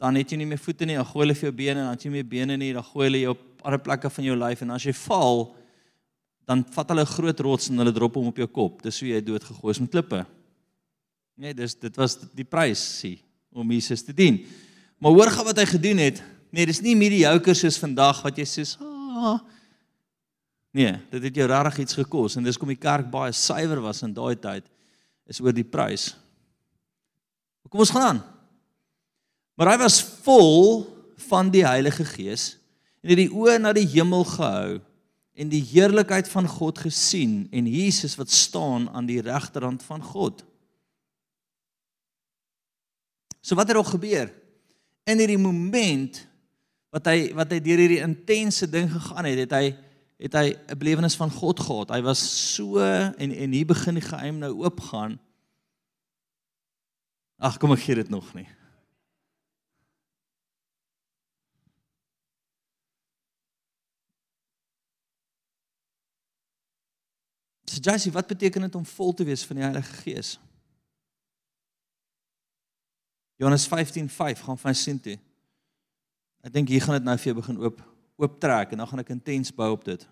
dan 0.00 0.16
het 0.16 0.32
jy 0.32 0.38
nie 0.40 0.48
meer 0.48 0.60
voete 0.60 0.86
nie, 0.88 0.96
dan 0.96 1.04
gooi 1.04 1.26
hulle 1.26 1.36
vir 1.36 1.50
jou 1.50 1.56
bene 1.56 1.82
en 1.82 1.90
dan 1.90 1.96
het 1.98 2.04
jy 2.06 2.12
meer 2.14 2.28
bene 2.28 2.56
nie, 2.56 2.72
dan 2.72 2.86
gooi 2.86 3.06
hulle 3.06 3.20
jou 3.20 3.34
op 3.34 3.64
ander 3.68 3.82
plekke 3.84 4.08
van 4.08 4.24
jou 4.24 4.36
lyf 4.40 4.62
en 4.64 4.72
as 4.72 4.86
jy 4.88 4.94
val, 4.96 5.42
dan 6.48 6.64
vat 6.74 6.94
hulle 6.94 7.04
'n 7.04 7.14
groot 7.14 7.40
rots 7.40 7.68
en 7.68 7.78
hulle 7.78 7.92
drop 7.92 8.14
hom 8.16 8.30
op 8.32 8.36
jou 8.36 8.46
kop. 8.46 8.82
Dis 8.82 9.00
hoe 9.00 9.08
jy 9.10 9.20
dood 9.20 9.44
gegooi 9.44 9.70
is 9.70 9.80
met 9.80 9.90
klippe. 9.90 10.26
Nee, 11.36 11.54
dis 11.54 11.74
dit 11.74 11.96
was 11.96 12.16
die 12.34 12.44
prys 12.44 12.80
sien 13.00 13.18
om 13.52 13.70
Jesus 13.70 14.02
te 14.02 14.12
dien. 14.12 14.46
Maar 14.98 15.12
hoor 15.12 15.30
gou 15.30 15.44
wat 15.44 15.58
hy 15.58 15.66
gedoen 15.66 15.98
het. 15.98 16.22
Nee, 16.50 16.66
dis 16.66 16.80
nie 16.80 16.96
mediocre 16.96 17.54
soos 17.54 17.78
vandag 17.78 18.22
wat 18.22 18.36
jy 18.36 18.44
sê, 18.44 18.76
"Ah." 18.80 19.40
Nee, 20.72 20.98
dit 21.10 21.22
het 21.22 21.34
jou 21.34 21.46
regtig 21.46 21.78
iets 21.78 21.94
gekos 21.94 22.36
en 22.36 22.42
dis 22.42 22.56
kom 22.56 22.68
die 22.68 22.76
kerk 22.76 23.10
baie 23.10 23.32
suiwer 23.32 23.80
was 23.80 24.02
in 24.02 24.14
daai 24.14 24.36
tyd 24.36 24.64
is 25.26 25.40
oor 25.40 25.52
die 25.52 25.64
prys. 25.64 26.16
Kom 27.68 27.80
ons 27.80 27.90
gaan 27.90 28.02
aan. 28.02 28.39
Maar 29.54 29.74
hy 29.74 29.78
was 29.82 30.00
vol 30.24 30.86
van 31.30 31.50
die 31.52 31.66
Heilige 31.66 32.04
Gees 32.04 32.56
en 33.00 33.12
het 33.12 33.20
die 33.20 33.32
oë 33.32 33.58
na 33.60 33.72
die 33.76 33.88
hemel 33.88 34.24
gehou 34.28 34.80
en 35.40 35.52
die 35.52 35.62
heerlikheid 35.64 36.28
van 36.28 36.48
God 36.48 36.82
gesien 36.84 37.46
en 37.54 37.68
Jesus 37.68 38.16
wat 38.20 38.30
staan 38.30 38.88
aan 38.92 39.06
die 39.08 39.20
regterhand 39.24 39.82
van 39.82 40.02
God. 40.04 40.44
So 43.40 43.56
wat 43.56 43.68
het 43.68 43.76
er 43.76 43.84
gebeur? 43.84 44.28
In 45.08 45.18
hierdie 45.18 45.40
oomblik 45.40 46.20
wat 46.90 47.06
hy 47.06 47.30
wat 47.38 47.52
hy 47.54 47.60
deur 47.62 47.80
hierdie 47.80 48.02
intense 48.04 48.66
ding 48.68 48.90
gegaan 48.90 49.28
het, 49.30 49.46
het 49.46 49.54
hy 49.56 49.64
het 50.20 50.34
hy 50.36 50.46
'n 50.52 50.78
belewenis 50.78 51.16
van 51.16 51.30
God 51.30 51.60
gehad. 51.60 51.90
Hy 51.90 52.02
was 52.02 52.20
so 52.54 52.78
en 52.78 53.30
en 53.32 53.52
hier 53.52 53.66
begin 53.66 53.94
die 53.94 54.04
geheim 54.04 54.38
nou 54.38 54.52
oopgaan. 54.52 55.18
Ag, 57.38 57.56
kom 57.56 57.72
ek 57.72 57.80
gee 57.80 57.94
dit 57.94 58.10
nog 58.10 58.34
nie. 58.34 58.48
So 67.70 67.78
Jacy, 67.78 68.10
wat 68.10 68.26
beteken 68.26 68.66
dit 68.66 68.74
om 68.74 68.86
vol 68.96 69.12
te 69.14 69.24
wees 69.24 69.44
van 69.46 69.60
die 69.60 69.62
Heilige 69.62 69.98
Gees? 70.02 70.30
Johannes 73.38 73.68
15:5 73.68 74.42
gaan 74.42 74.58
van 74.58 74.74
sien 74.74 74.98
toe. 75.00 75.14
Ek 76.42 76.52
dink 76.52 76.68
hier 76.68 76.82
gaan 76.82 76.98
dit 76.98 77.06
nou 77.06 77.14
vir 77.16 77.30
jou 77.30 77.36
begin 77.38 77.60
oop 77.62 77.78
oop 78.20 78.40
trek 78.40 78.72
en 78.72 78.82
dan 78.82 78.88
gaan 78.88 79.00
ek 79.00 79.12
intens 79.14 79.54
bou 79.54 79.70
op 79.72 79.84
dit. 79.84 80.02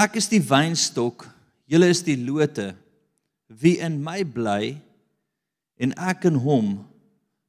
Ek 0.00 0.14
is 0.16 0.30
die 0.32 0.40
wynstok, 0.40 1.26
julle 1.68 1.90
is 1.90 2.00
die 2.06 2.16
lote. 2.16 2.70
Wie 3.48 3.76
in 3.82 3.98
my 4.04 4.22
bly 4.24 4.78
en 5.76 5.92
ek 5.98 6.24
in 6.30 6.38
hom, 6.40 6.78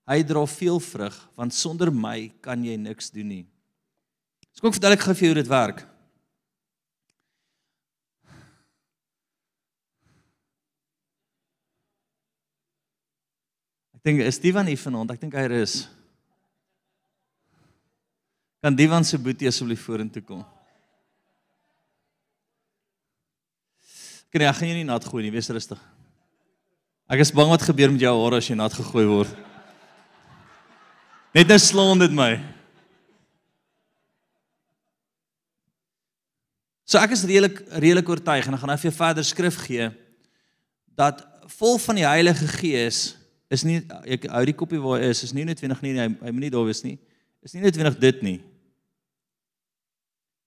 hy 0.10 0.20
dra 0.28 0.44
veel 0.50 0.82
vrug, 0.84 1.16
want 1.38 1.54
sonder 1.54 1.94
my 1.94 2.32
kan 2.42 2.66
jy 2.66 2.76
niks 2.82 3.14
doen 3.14 3.30
nie. 3.30 3.46
So 4.52 4.66
kom 4.66 4.74
ek 4.74 4.82
vertel 4.82 4.98
ek 4.98 5.06
gou 5.06 5.14
vir 5.14 5.28
jou 5.28 5.34
hoe 5.36 5.42
dit 5.44 5.54
werk. 5.54 5.88
Ek 14.02 14.10
dink 14.10 14.24
is 14.26 14.40
Divan 14.42 14.66
hier 14.66 14.80
vanaand? 14.82 15.12
Ek 15.14 15.22
dink 15.22 15.36
hy 15.38 15.44
is. 15.62 15.84
Kan 18.66 18.74
Divan 18.74 19.06
se 19.06 19.20
boetie 19.22 19.46
asseblief 19.46 19.84
vorentoe 19.86 20.24
kom? 20.26 20.42
Kan 24.34 24.42
jy 24.42 24.54
gaan 24.58 24.72
jy 24.72 24.80
nie 24.80 24.88
nat 24.90 25.06
gooi 25.06 25.22
nie, 25.22 25.34
wees 25.34 25.52
rustig. 25.54 25.78
Ek 27.14 27.22
is 27.22 27.34
bang 27.36 27.54
wat 27.54 27.68
gebeur 27.68 27.94
met 27.94 28.02
jou 28.02 28.16
hare 28.24 28.42
as 28.42 28.50
jy 28.50 28.58
nat 28.58 28.74
gegooi 28.74 29.06
word. 29.06 29.38
Net 31.38 31.54
nou 31.54 31.62
slaan 31.62 32.02
dit 32.02 32.18
my. 32.18 32.32
So 36.90 36.98
ek 36.98 37.14
is 37.14 37.28
redelik 37.30 37.62
redelik 37.70 38.10
oortuig 38.10 38.50
en 38.50 38.58
ek 38.58 38.66
gaan 38.66 38.74
nou 38.74 38.82
vir 38.82 38.90
jou 38.90 38.98
verder 38.98 39.30
skrif 39.30 39.62
gee 39.62 39.92
dat 40.98 41.22
vol 41.60 41.78
van 41.86 42.02
die 42.02 42.10
Heilige 42.10 42.50
Gees 42.58 43.12
is 43.52 43.66
nie 43.68 43.82
ek 44.16 44.30
hou 44.32 44.44
die 44.48 44.56
kopie 44.56 44.80
waar 44.82 45.02
hy 45.02 45.12
is, 45.12 45.26
is 45.28 45.34
nie 45.36 45.46
noodwendig 45.48 45.82
nie 45.84 45.94
hy, 45.98 46.08
hy 46.22 46.32
moenie 46.32 46.52
daar 46.54 46.68
wees 46.70 46.84
nie. 46.86 46.98
Is 47.44 47.56
nie 47.56 47.64
noodwendig 47.64 47.98
dit 48.00 48.22
nie. 48.24 48.38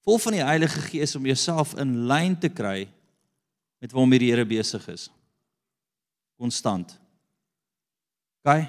Vol 0.04 0.20
van 0.20 0.36
die 0.36 0.44
Heilige 0.44 0.80
Gees 0.88 1.14
om 1.16 1.26
jouself 1.28 1.74
in 1.80 2.04
lyn 2.08 2.36
te 2.40 2.50
kry 2.52 2.84
met 3.80 3.92
waarmee 3.92 4.22
die 4.22 4.30
Here 4.32 4.44
besig 4.48 4.84
is. 4.92 5.08
Konstant. 6.40 6.96
OK. 8.44 8.64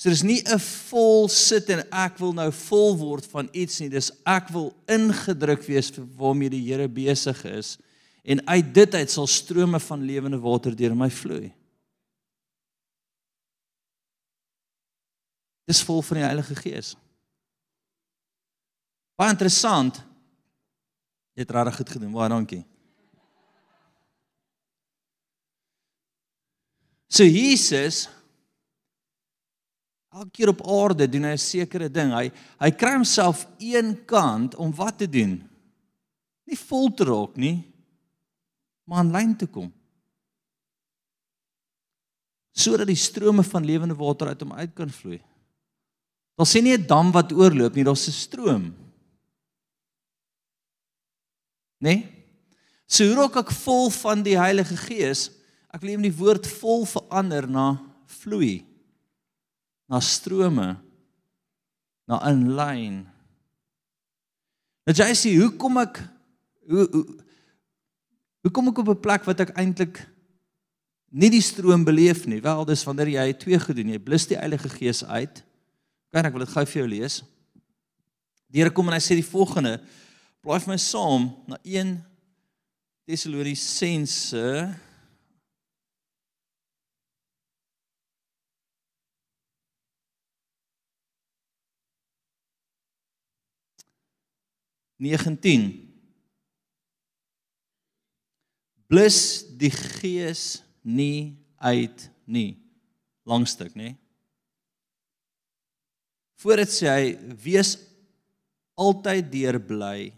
So 0.00 0.08
dis 0.08 0.24
nie 0.24 0.40
'n 0.40 0.58
vol 0.58 1.28
sit 1.28 1.68
en 1.68 1.84
ek 1.92 2.18
wil 2.18 2.32
nou 2.32 2.50
vol 2.52 2.96
word 2.96 3.26
van 3.26 3.48
iets 3.52 3.80
nie. 3.80 3.88
Dis 3.88 4.10
ek 4.24 4.48
wil 4.48 4.72
ingedruk 4.88 5.62
wees 5.68 5.90
vir 5.90 6.04
waarmee 6.16 6.48
die 6.48 6.64
Here 6.64 6.88
besig 6.88 7.44
is 7.44 7.78
en 8.24 8.40
uit 8.48 8.74
dit 8.74 8.94
uit 8.94 9.10
sal 9.10 9.26
strome 9.26 9.80
van 9.80 10.04
lewende 10.04 10.38
water 10.40 10.76
deur 10.76 10.96
my 10.96 11.10
vloei. 11.10 11.52
Dis 15.70 15.84
vol 15.86 16.02
van 16.02 16.18
die 16.18 16.26
Heilige 16.26 16.56
Gees. 16.58 16.94
Baie 19.20 19.30
interessant. 19.30 20.00
Jy 21.36 21.44
het 21.44 21.52
regtig 21.54 21.76
goed 21.78 21.92
gedoen. 21.94 22.14
Baie 22.16 22.32
dankie. 22.32 22.62
So 27.10 27.26
Jesus 27.26 28.08
elke 30.10 30.30
keer 30.34 30.50
op 30.50 30.62
aarde 30.66 31.06
doen 31.06 31.28
hy 31.28 31.34
'n 31.34 31.38
sekere 31.38 31.88
ding. 31.90 32.10
Hy 32.10 32.32
hy 32.58 32.70
kry 32.70 32.94
homself 32.96 33.46
een 33.58 34.04
kant 34.06 34.54
om 34.54 34.74
wat 34.74 34.98
te 34.98 35.06
doen? 35.06 35.38
Nie 36.46 36.58
vol 36.58 36.94
te 36.94 37.04
raak 37.04 37.36
nie, 37.36 37.62
maar 38.84 39.04
in 39.04 39.12
lyn 39.12 39.36
te 39.36 39.46
kom. 39.46 39.72
Sodat 42.50 42.86
die 42.86 42.96
strome 42.96 43.42
van 43.42 43.64
lewende 43.64 43.94
water 43.94 44.28
uit 44.28 44.40
hom 44.40 44.52
uit 44.52 44.74
kan 44.74 44.90
vloei. 44.90 45.22
Daar 46.40 46.48
sien 46.48 46.64
nie 46.64 46.72
'n 46.72 46.86
dam 46.86 47.12
wat 47.12 47.32
oorloop 47.32 47.74
nie, 47.74 47.84
daar's 47.84 48.08
'n 48.08 48.12
stroom. 48.12 48.64
Né? 51.78 51.92
Nee? 51.92 52.20
So 52.86 53.04
hoe 53.04 53.14
raak 53.14 53.36
ek 53.36 53.50
vol 53.50 53.90
van 53.90 54.22
die 54.22 54.38
Heilige 54.38 54.76
Gees? 54.76 55.30
Ek 55.70 55.80
wil 55.80 55.92
hom 55.92 56.02
die 56.02 56.16
woord 56.16 56.46
vol 56.46 56.86
verander 56.86 57.48
na 57.48 57.82
vloei. 58.06 58.64
Na 59.86 60.00
strome. 60.00 60.80
Na 62.06 62.30
in 62.30 62.54
lyn. 62.56 63.06
Nou 64.86 64.96
jy 64.96 65.12
sê, 65.14 65.36
hoe 65.36 65.50
kom 65.56 65.76
ek 65.76 66.00
hoe 66.68 66.88
hoe 66.90 67.06
hoe 68.42 68.50
kom 68.50 68.68
ek 68.68 68.78
op 68.78 68.88
'n 68.88 69.00
plek 69.00 69.24
wat 69.24 69.40
ek 69.40 69.56
eintlik 69.58 70.08
nie 71.10 71.30
die 71.30 71.42
stroom 71.42 71.84
beleef 71.84 72.26
nie? 72.26 72.40
Wel, 72.40 72.64
dis 72.64 72.84
wanneer 72.84 73.08
jy 73.08 73.32
twee 73.32 73.58
gedoen, 73.58 73.88
jy 73.88 73.98
blus 73.98 74.26
die 74.26 74.38
Heilige 74.38 74.68
Gees 74.68 75.04
uit. 75.04 75.44
Kan 76.10 76.26
ek 76.26 76.34
wil 76.34 76.42
dit 76.42 76.54
gou 76.54 76.64
vir 76.66 76.82
jou 76.82 76.90
lees? 76.90 77.20
Die 78.50 78.58
Here 78.58 78.74
kom 78.74 78.90
en 78.90 78.96
hy 78.96 79.02
sê 79.02 79.14
die 79.14 79.26
volgende: 79.26 79.78
Blaai 80.42 80.58
vir 80.58 80.72
my 80.72 80.78
saam 80.82 81.30
na 81.50 81.58
1 81.62 81.98
Tessalonisense. 83.06 84.46
Negentien. 95.00 95.70
Blus 98.90 99.46
die 99.56 99.70
gees 99.70 100.60
nie 100.82 101.38
uit 101.62 102.10
nie. 102.26 102.58
Langstuk 103.30 103.78
nê 103.78 103.94
voordat 106.40 106.72
sê 106.72 106.88
hy 106.88 107.06
wees 107.44 107.76
altyd 108.80 109.28
deurbly 109.32 110.10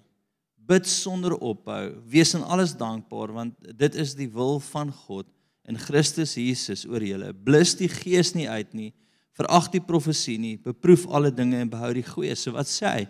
bid 0.63 0.87
sonder 0.87 1.35
ophou 1.35 1.91
wees 2.09 2.35
in 2.39 2.45
alles 2.47 2.75
dankbaar 2.79 3.35
want 3.35 3.57
dit 3.79 3.99
is 3.99 4.15
die 4.19 4.31
wil 4.31 4.61
van 4.71 4.93
God 5.05 5.27
in 5.69 5.79
Christus 5.79 6.35
Jesus 6.39 6.83
oor 6.89 7.03
julle. 7.03 7.31
Blus 7.33 7.75
die 7.79 7.91
gees 7.91 8.33
nie 8.35 8.49
uit 8.51 8.73
nie 8.75 8.91
verag 9.39 9.71
die 9.73 9.83
profesie 9.83 10.39
nie 10.39 10.57
beproef 10.61 11.07
alle 11.09 11.33
dinge 11.35 11.61
en 11.63 11.71
behou 11.73 11.93
die 11.97 12.07
goeie. 12.07 12.35
So 12.37 12.55
wat 12.55 12.69
sê 12.71 12.87
hy? 12.89 13.05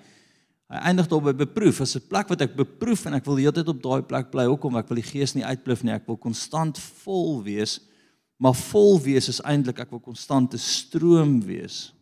Hy 0.72 0.82
eindig 0.88 1.08
daar 1.10 1.24
by 1.26 1.32
beproef. 1.36 1.82
As 1.82 1.96
'n 1.96 2.08
plek 2.08 2.28
wat 2.30 2.40
ek 2.40 2.56
beproef 2.56 3.06
en 3.06 3.14
ek 3.14 3.26
wil 3.26 3.36
heeltyd 3.36 3.68
op 3.68 3.82
daai 3.82 4.02
plek 4.02 4.30
bly 4.30 4.46
hoekom? 4.46 4.76
Ek 4.76 4.88
wil 4.88 5.02
die 5.02 5.10
gees 5.10 5.34
nie 5.34 5.44
uitbluf 5.44 5.82
nie. 5.82 5.92
Ek 5.92 6.06
wil 6.06 6.16
konstant 6.16 6.78
vol 6.78 7.42
wees 7.42 7.80
maar 8.42 8.56
vol 8.58 8.98
wees 8.98 9.28
is 9.30 9.40
eintlik 9.46 9.78
ek 9.84 9.92
wil 9.94 10.02
konstante 10.02 10.58
stroom 10.58 11.38
wees 11.46 11.92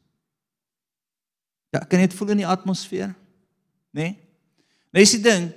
Ja, 1.71 1.85
kan 1.87 2.01
jy 2.01 2.09
dit 2.11 2.17
voel 2.19 2.35
in 2.35 2.43
die 2.43 2.51
atmosfeer? 2.51 3.13
Né? 3.95 4.03
Nee? 4.03 4.17
Nou 4.91 5.05
is 5.07 5.15
die 5.15 5.23
ding, 5.23 5.51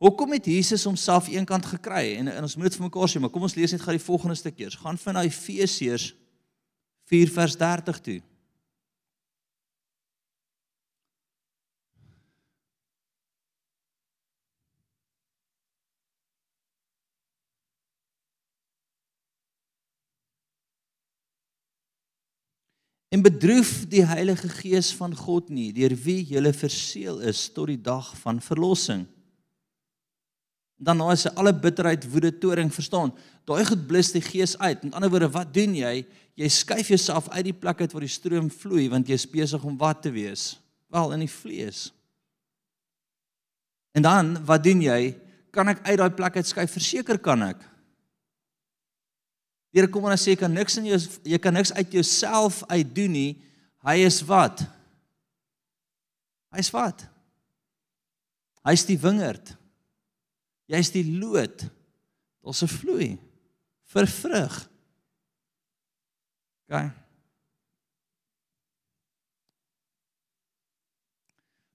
hoekom 0.00 0.32
het 0.32 0.46
Jesus 0.48 0.86
homself 0.88 1.28
eenkant 1.28 1.66
gekry? 1.68 2.14
En, 2.16 2.30
en 2.32 2.46
ons 2.46 2.56
moet 2.56 2.70
dit 2.70 2.78
vir 2.78 2.86
mekaar 2.86 3.10
sê, 3.10 3.20
maar 3.20 3.32
kom 3.32 3.44
ons 3.44 3.56
lees 3.58 3.74
net 3.74 3.84
gou 3.84 3.92
die 3.92 4.04
volgende 4.04 4.38
stukkie 4.38 4.64
eers. 4.64 4.78
Gaan 4.80 5.00
van 5.02 5.20
Efesiërs 5.20 6.14
4 7.12 7.32
vers 7.34 7.56
30 7.60 8.00
toe. 8.04 8.18
En 23.18 23.24
bedroef 23.24 23.80
die 23.90 24.04
Heilige 24.06 24.46
Gees 24.46 24.92
van 24.94 25.10
God 25.10 25.48
nie, 25.50 25.72
deur 25.74 25.90
wie 26.04 26.20
jy 26.22 26.52
verseël 26.54 27.16
is 27.26 27.48
tot 27.50 27.66
die 27.66 27.80
dag 27.82 28.12
van 28.20 28.38
verlossing. 28.38 29.08
Dan 30.78 31.02
as 31.02 31.24
jy 31.26 31.32
alle 31.34 31.50
bitterheid, 31.50 32.06
woede, 32.06 32.30
toring 32.30 32.70
verstaan, 32.70 33.10
daai 33.42 33.64
goed 33.66 33.82
blus 33.90 34.12
die 34.14 34.22
Gees 34.22 34.54
uit. 34.62 34.84
Met 34.84 34.94
ander 34.94 35.10
woorde, 35.10 35.32
wat 35.34 35.50
doen 35.50 35.74
jy? 35.74 36.04
Jy 36.38 36.50
skuif 36.60 36.92
jouself 36.94 37.26
uit 37.34 37.48
die 37.48 37.56
plek 37.58 37.82
uit 37.82 37.96
waar 37.96 38.06
die 38.06 38.14
stroom 38.14 38.52
vloei 38.54 38.86
want 38.92 39.10
jy's 39.10 39.26
besig 39.26 39.66
om 39.66 39.74
wat 39.82 40.04
te 40.06 40.14
wees? 40.14 40.52
Wel, 40.86 41.16
in 41.18 41.26
die 41.26 41.32
vlees. 41.32 41.88
En 43.98 44.06
dan, 44.06 44.36
wat 44.46 44.62
doen 44.62 44.86
jy? 44.86 45.16
Kan 45.50 45.74
ek 45.74 45.82
uit 45.90 45.98
daai 45.98 46.14
plek 46.14 46.38
uit 46.38 46.54
skuif? 46.54 46.70
Verseker 46.78 47.18
kan 47.18 47.42
ek. 47.50 47.66
Here 49.74 49.88
kom 49.92 50.06
en 50.08 50.16
sê 50.16 50.32
jy 50.32 50.40
kan 50.40 50.52
niks 50.52 50.78
in 50.80 50.88
jou 50.88 50.98
jy 51.28 51.38
kan 51.42 51.54
niks 51.54 51.72
uit 51.76 51.92
jouself 51.98 52.62
uit 52.70 52.94
doen 52.94 53.12
nie. 53.12 53.32
Hy 53.84 54.00
is 54.06 54.22
wat? 54.26 54.64
Hy's 56.54 56.70
wat? 56.72 57.04
Hy's 58.64 58.84
die 58.88 58.98
wingerd. 59.00 59.54
Jy's 60.68 60.90
die 60.92 61.04
loot. 61.04 61.66
Daar's 62.44 62.62
'n 62.62 62.68
vloei 62.68 63.18
vir 63.92 64.06
vrug. 64.06 64.56
OK. 66.68 66.90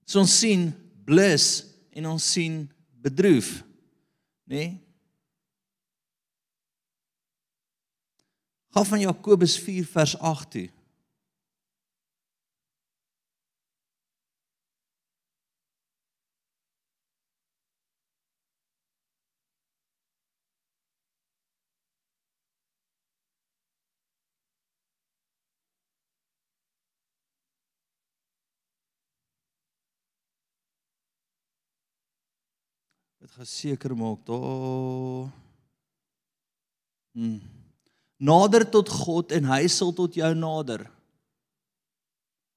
So 0.05 0.19
ons 0.19 0.39
sien 0.39 0.69
blus 1.05 1.65
en 1.89 2.05
ons 2.05 2.31
sien 2.31 2.69
bedroef, 3.01 3.63
nê? 4.45 4.55
Nee? 4.55 4.79
Gaan 8.73 8.85
van 8.85 8.99
Jakobus 8.99 9.59
4 9.59 9.85
vers 9.85 10.17
8 10.17 10.51
toe. 10.51 10.69
Dit 33.17 33.31
gaan 33.31 33.45
seker 33.45 33.95
maak 33.97 34.25
daar. 34.25 35.31
Hmm. 37.11 37.62
Nader 38.23 38.63
tot 38.71 38.87
God 38.87 39.33
en 39.35 39.49
hy 39.51 39.65
sal 39.67 39.91
tot 39.95 40.15
jou 40.15 40.29
nader. 40.37 40.85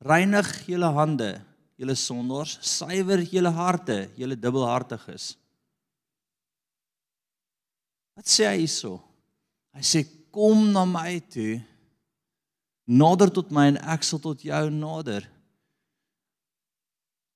Reinig 0.06 0.50
julle 0.68 0.90
hande, 0.94 1.30
julle 1.80 1.96
sondaars, 1.98 2.58
suiwer 2.62 3.24
julle 3.26 3.50
harte, 3.56 4.04
julle 4.20 4.36
dubbelhartiges. 4.38 5.32
Wat 8.16 8.30
sê 8.30 8.46
hy 8.48 8.60
hierso? 8.62 9.00
Hy 9.76 9.82
sê 9.84 10.04
kom 10.32 10.68
na 10.72 10.84
my 10.88 11.18
toe. 11.32 11.58
Nader 12.86 13.32
tot 13.34 13.50
my 13.50 13.66
en 13.72 13.80
ek 13.96 14.06
sal 14.06 14.22
tot 14.22 14.44
jou 14.46 14.62
nader. 14.70 15.26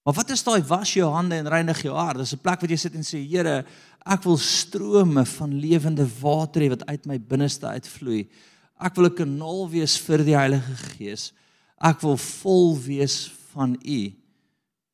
Maar 0.05 0.17
wat 0.17 0.31
is 0.33 0.43
daai 0.45 0.63
was 0.65 0.95
jou 0.97 1.09
hande 1.13 1.37
en 1.37 1.49
reinig 1.53 1.83
jou 1.85 1.95
hart? 1.95 2.23
Dis 2.23 2.33
'n 2.33 2.41
plek 2.41 2.61
wat 2.61 2.71
jy 2.71 2.77
sit 2.77 2.95
en 2.95 3.05
sê 3.05 3.21
Here, 3.21 3.65
ek 4.07 4.23
wil 4.25 4.39
strome 4.39 5.27
van 5.27 5.61
lewende 5.61 6.07
water 6.21 6.63
hê 6.63 6.69
wat 6.69 6.87
uit 6.87 7.07
my 7.07 7.19
binneste 7.19 7.67
uitvloei. 7.67 8.29
Ek 8.81 8.97
wil 8.97 9.07
'n 9.07 9.15
kanaal 9.15 9.71
wees 9.71 9.99
vir 9.99 10.25
die 10.25 10.37
Heilige 10.37 10.75
Gees. 10.97 11.33
Ek 11.81 12.01
wil 12.01 12.17
vol 12.17 12.79
wees 12.79 13.31
van 13.53 13.77
U. 13.85 14.13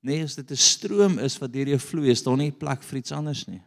Nee, 0.02 0.22
as 0.22 0.34
dit 0.34 0.50
'n 0.50 0.56
stroom 0.56 1.18
is 1.18 1.38
wat 1.38 1.52
deur 1.52 1.68
jou 1.68 1.78
vloei, 1.78 2.10
is 2.10 2.22
daar 2.22 2.36
nie 2.36 2.50
plek 2.50 2.82
vir 2.82 2.98
iets 2.98 3.12
anders 3.12 3.46
nie. 3.46 3.62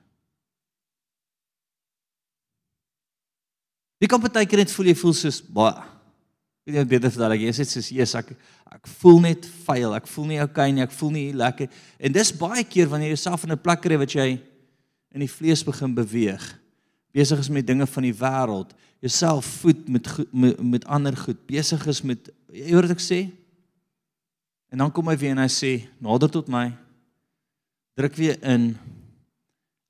Wie 3.99 4.07
kan 4.07 4.21
partykeer 4.21 4.57
net 4.57 4.71
voel 4.71 4.85
jy 4.85 4.95
voel 4.95 5.13
soos 5.13 5.41
baie 5.41 5.98
weet 6.65 6.75
jy 6.75 6.85
beter 6.85 7.11
vir 7.13 7.23
daai 7.23 7.43
jy 7.43 7.53
sê 7.55 7.65
soos 7.65 7.89
Jesus 7.93 8.15
ek 8.19 8.33
ek 8.69 8.87
voel 8.99 9.19
net 9.23 9.47
vuil, 9.65 9.93
ek 9.97 10.07
voel 10.07 10.27
nie 10.29 10.41
okay 10.43 10.71
nie, 10.71 10.83
ek 10.85 10.93
voel 10.93 11.11
nie 11.15 11.29
lekker. 11.33 11.69
En 11.97 12.13
dis 12.13 12.31
baie 12.37 12.63
keer 12.63 12.89
wanneer 12.91 13.09
jy 13.09 13.15
jouself 13.17 13.43
in 13.43 13.51
'n 13.51 13.57
plek 13.57 13.81
kry 13.81 13.97
wat 13.97 14.13
jy 14.13 14.39
in 15.11 15.19
die 15.25 15.31
vlees 15.31 15.63
begin 15.65 15.95
beweeg, 15.95 16.43
besig 17.11 17.39
is 17.39 17.49
met 17.49 17.65
dinge 17.65 17.87
van 17.87 18.03
die 18.03 18.13
wêreld, 18.13 18.75
jouself 19.01 19.45
voed 19.61 19.89
met, 19.89 20.05
met 20.31 20.61
met 20.61 20.85
ander 20.85 21.15
goed, 21.17 21.39
besig 21.47 21.87
is 21.87 22.03
met 22.03 22.29
jy 22.53 22.73
hoor 22.73 22.85
wat 22.85 22.97
ek 22.97 23.01
sê? 23.01 23.31
En 24.69 24.77
dan 24.77 24.91
kom 24.91 25.07
hy 25.09 25.17
weer 25.17 25.33
en 25.33 25.41
hy 25.41 25.49
sê 25.49 25.71
nader 25.99 26.29
tot 26.29 26.47
my. 26.47 26.69
Druk 27.97 28.15
weer 28.15 28.37
in. 28.45 28.77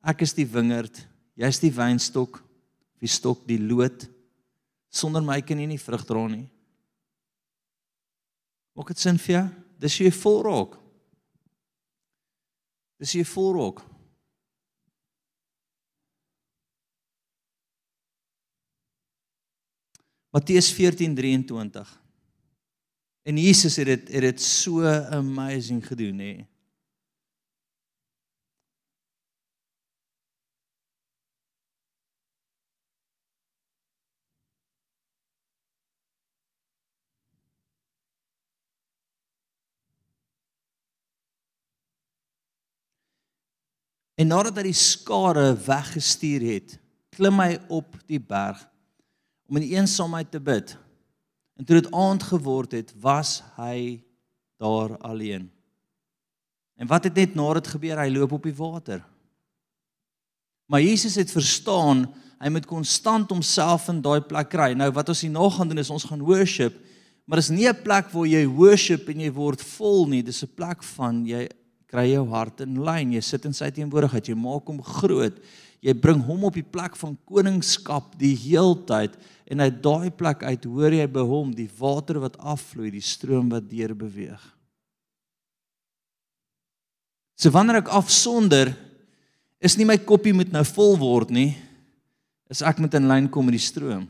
Ek 0.01 0.21
is 0.23 0.33
die 0.33 0.47
wingerd, 0.47 1.05
jy's 1.35 1.59
die 1.59 1.73
wynstok, 1.75 2.39
wie 2.99 3.11
stok 3.11 3.43
die 3.47 3.59
loot. 3.59 4.07
Sonder 4.89 5.21
my 5.21 5.41
kan 5.41 5.59
jy 5.59 5.67
nie 5.67 5.81
vrug 5.81 6.05
dra 6.07 6.23
nie. 6.31 6.47
Maak 8.73 8.87
dit 8.93 8.99
sin 8.99 9.17
vir 9.17 9.35
jou? 9.35 9.45
Dis 9.79 9.97
jy 10.01 10.11
volrok. 10.11 10.75
Dis 12.99 13.15
jy 13.15 13.23
volrok. 13.25 13.81
Matteus 20.29 20.73
14:23. 20.73 21.97
En 23.23 23.37
Jesus 23.37 23.75
het 23.75 23.85
dit 23.85 24.07
het 24.07 24.21
dit 24.21 24.41
so 24.41 24.85
amazing 24.85 25.87
gedoen 25.87 26.19
hè. 26.19 26.33
En 44.19 44.27
nadat 44.27 44.57
hy 44.59 44.67
die 44.67 44.75
skare 44.75 45.53
weggestuur 45.63 46.43
het, 46.43 46.75
klim 47.15 47.39
hy 47.39 47.55
op 47.71 47.95
die 48.09 48.19
berg 48.19 48.59
om 49.47 49.57
in 49.61 49.69
eensaamheid 49.71 50.27
te 50.33 50.41
bid. 50.43 50.75
En 51.59 51.67
toe 51.67 51.79
dit 51.79 51.87
aand 51.95 52.25
geword 52.27 52.75
het, 52.75 52.91
was 52.99 53.39
hy 53.55 54.01
daar 54.59 54.97
alleen. 55.07 55.47
En 56.79 56.87
wat 56.87 57.07
het 57.07 57.15
net 57.15 57.35
na 57.35 57.47
dit 57.57 57.67
gebeur? 57.67 57.99
Hy 57.99 58.11
loop 58.11 58.35
op 58.37 58.45
die 58.47 58.55
water. 58.55 59.01
Maar 60.69 60.83
Jesus 60.83 61.17
het 61.19 61.31
verstaan 61.31 62.05
hy 62.39 62.51
moet 62.53 62.67
konstant 62.69 63.31
homself 63.33 63.89
in 63.91 64.03
daai 64.03 64.21
plek 64.23 64.51
kry. 64.53 64.69
Nou 64.77 64.87
wat 64.95 65.09
ons 65.11 65.25
hier 65.25 65.33
nog 65.33 65.57
gaan 65.57 65.71
doen 65.71 65.81
is 65.81 65.91
ons 65.91 66.05
gaan 66.07 66.21
worship, 66.23 66.77
maar 67.27 67.41
dis 67.41 67.49
nie 67.51 67.67
'n 67.67 67.83
plek 67.83 68.11
waar 68.13 68.27
jy 68.27 68.45
worship 68.47 69.09
en 69.09 69.19
jy 69.19 69.31
word 69.31 69.61
vol 69.61 70.07
nie. 70.07 70.23
Dis 70.23 70.43
'n 70.43 70.55
plek 70.55 70.83
van 70.95 71.25
jy 71.25 71.49
kry 71.89 72.11
jou 72.11 72.25
hart 72.29 72.61
in 72.65 72.77
lyn. 72.85 73.15
Jy 73.17 73.23
sit 73.25 73.47
in 73.49 73.55
sy 73.57 73.71
teenwoordigheid. 73.73 74.29
Jy 74.29 74.37
maak 74.37 74.69
hom 74.69 74.81
groot. 74.85 75.39
Jy 75.79 75.95
bring 75.95 76.21
hom 76.27 76.43
op 76.49 76.57
die 76.57 76.65
plek 76.65 76.97
van 76.99 77.15
koningskap 77.29 78.13
die 78.19 78.35
heeltyd 78.37 79.15
en 79.49 79.63
uit 79.63 79.79
daai 79.81 80.11
plek 80.13 80.43
uit 80.43 80.67
hoor 80.67 80.93
jy 80.93 81.07
by 81.09 81.23
hom 81.25 81.53
die 81.55 81.69
water 81.79 82.19
wat 82.21 82.35
afvloei, 82.37 82.91
die 82.93 83.03
stroom 83.03 83.47
wat 83.53 83.69
deur 83.71 83.95
beweeg. 83.97 84.41
So 87.39 87.49
wanneer 87.55 87.79
ek 87.79 87.93
afsonder 87.95 88.73
is 89.63 89.77
nie 89.79 89.87
my 89.87 89.95
koppie 89.97 90.35
moet 90.35 90.51
nou 90.51 90.65
vol 90.67 90.97
word 90.99 91.31
nie. 91.33 91.53
Is 92.51 92.61
ek 92.65 92.81
moet 92.83 92.97
in 92.99 93.07
lyn 93.07 93.29
kom 93.31 93.47
met 93.47 93.55
die 93.55 93.63
stroom. 93.63 94.03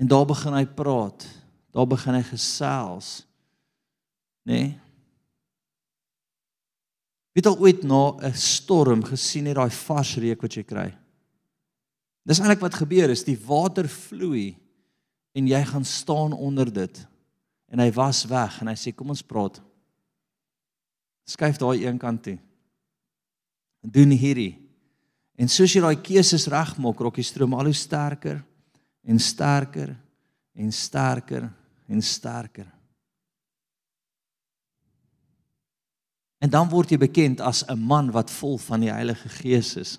En 0.00 0.08
daar 0.08 0.24
begin 0.24 0.56
hy 0.56 0.64
praat. 0.64 1.26
Daar 1.76 1.88
begin 1.88 2.16
hy 2.16 2.24
gesels. 2.24 3.20
Nê? 4.48 4.62
Nee? 4.64 4.70
Wie 7.30 7.42
het 7.42 7.46
al 7.46 7.58
ooit 7.58 7.82
na 7.86 8.16
'n 8.18 8.34
storm 8.34 9.04
gesien 9.04 9.46
het 9.46 9.56
daai 9.56 9.70
vars 9.70 10.16
reuk 10.16 10.42
wat 10.42 10.54
jy 10.54 10.64
kry? 10.64 10.90
Dis 12.26 12.38
eintlik 12.38 12.60
wat 12.60 12.74
gebeur 12.74 13.10
is 13.10 13.24
die 13.24 13.38
water 13.46 13.88
vloei 13.88 14.56
en 15.32 15.46
jy 15.46 15.64
gaan 15.64 15.84
staan 15.84 16.32
onder 16.32 16.72
dit 16.72 17.06
en 17.68 17.78
hy 17.78 17.90
was 17.92 18.24
weg 18.24 18.60
en 18.60 18.68
hy 18.68 18.74
sê 18.74 18.92
kom 18.94 19.08
ons 19.08 19.22
praat. 19.22 19.60
Skuif 21.24 21.56
daai 21.56 21.86
een 21.86 21.98
kant 21.98 22.22
toe. 22.22 22.38
Doen 23.80 24.10
hierdie. 24.10 24.58
En 25.38 25.48
soos 25.48 25.72
jy 25.72 25.80
daai 25.80 26.02
keuses 26.02 26.48
regmaak, 26.50 27.00
raak 27.00 27.14
die 27.14 27.24
stroom 27.24 27.54
al 27.54 27.64
hoe 27.64 27.74
sterker 27.74 28.42
en 29.02 29.18
sterker 29.18 29.96
en 30.54 30.72
sterker 30.72 31.48
en 31.88 32.02
sterker. 32.02 32.66
En 32.66 32.79
dan 36.48 36.70
word 36.72 36.88
jy 36.90 36.96
bekend 36.96 37.40
as 37.44 37.64
'n 37.68 37.76
man 37.76 38.10
wat 38.10 38.30
vol 38.30 38.56
van 38.58 38.80
die 38.80 38.92
Heilige 38.92 39.28
Gees 39.28 39.76
is. 39.76 39.98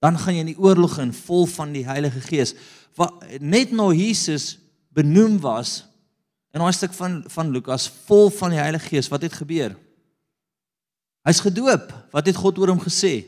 Dan 0.00 0.18
gaan 0.18 0.34
jy 0.34 0.40
in 0.40 0.52
die 0.52 0.58
oorlog 0.58 0.98
in 0.98 1.12
vol 1.12 1.46
van 1.46 1.72
die 1.72 1.84
Heilige 1.84 2.20
Gees. 2.20 2.54
Wat 2.96 3.24
net 3.40 3.72
nou 3.72 3.92
Jesus 3.94 4.58
benoem 4.88 5.40
was 5.40 5.84
in 6.52 6.60
daai 6.60 6.72
stuk 6.72 6.92
van 6.92 7.24
van 7.26 7.50
Lukas 7.50 7.88
vol 8.06 8.30
van 8.30 8.50
die 8.50 8.58
Heilige 8.58 8.88
Gees, 8.88 9.08
wat 9.08 9.22
het 9.22 9.32
gebeur? 9.32 9.76
Hy's 11.24 11.40
gedoop. 11.40 11.92
Wat 12.12 12.26
het 12.26 12.36
God 12.36 12.58
oor 12.58 12.68
hom 12.68 12.80
gesê? 12.80 13.24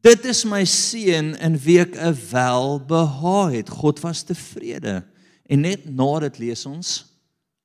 Dit 0.00 0.24
is 0.24 0.44
my 0.44 0.64
seun 0.64 1.34
in 1.36 1.58
wie 1.58 1.80
ek 1.80 1.96
'n 1.96 2.16
welbehaag 2.30 3.52
het. 3.52 3.68
God 3.68 4.00
was 4.00 4.22
tevrede. 4.22 5.04
En 5.46 5.60
net 5.60 5.84
na 5.84 6.20
dit 6.20 6.38
lees 6.38 6.66
ons 6.66 7.04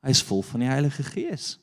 hy's 0.04 0.22
vol 0.24 0.42
van 0.42 0.60
die 0.60 0.70
Heilige 0.70 1.04
Gees. 1.04 1.58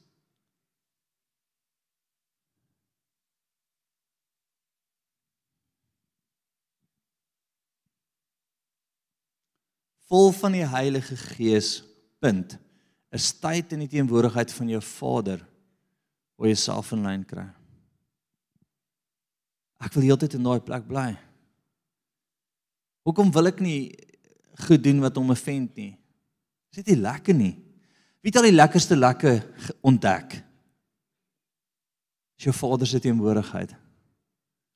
Vol 10.11 10.33
van 10.35 10.57
die 10.59 10.67
Heilige 10.67 11.17
Gees. 11.17 11.81
Punt. 12.21 12.59
'n 13.11 13.19
Tyd 13.43 13.73
in 13.73 13.83
die 13.87 13.91
teenwoordigheid 13.91 14.53
van 14.53 14.69
jou 14.69 14.83
Vader 14.83 15.41
waar 16.37 16.49
jy 16.49 16.55
self 16.55 16.93
in 16.93 17.03
lyn 17.03 17.25
kry. 17.27 17.47
Ek 19.81 19.95
wil 19.95 20.07
heeltyd 20.07 20.37
in 20.37 20.47
daai 20.47 20.61
plek 20.61 20.87
bly. 20.87 21.17
Hoekom 23.03 23.33
wil 23.33 23.51
ek 23.51 23.61
nie 23.61 23.91
goed 24.69 24.83
doen 24.85 25.01
wat 25.01 25.17
hom 25.17 25.33
offend 25.33 25.75
nie? 25.77 25.97
Is 26.71 26.83
dit 26.83 26.95
nie 26.95 27.03
lekker 27.03 27.35
nie? 27.35 27.55
Wie 28.21 28.31
het 28.31 28.37
al 28.37 28.51
die 28.51 28.57
lekkerste 28.57 28.97
lekker 28.97 29.43
ontdek? 29.83 30.37
Is 32.39 32.47
jou 32.47 32.55
Vader 32.55 32.87
se 32.87 33.01
teenwoordigheid. 33.01 33.75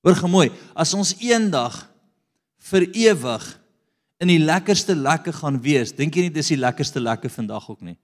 Hoor 0.04 0.16
gemooi, 0.16 0.48
as 0.74 0.94
ons 0.94 1.14
eendag 1.20 1.84
vir 2.70 2.88
ewig 2.92 3.63
in 4.24 4.32
die 4.32 4.40
lekkerste 4.42 4.96
lekker 4.96 5.36
gaan 5.36 5.60
wees. 5.62 5.92
Dink 5.92 6.16
jy 6.16 6.26
nie 6.26 6.34
dis 6.34 6.52
die 6.54 6.60
lekkerste 6.60 7.02
lekker 7.02 7.32
vandag 7.32 7.68
ook 7.70 7.84
nie? 7.84 7.96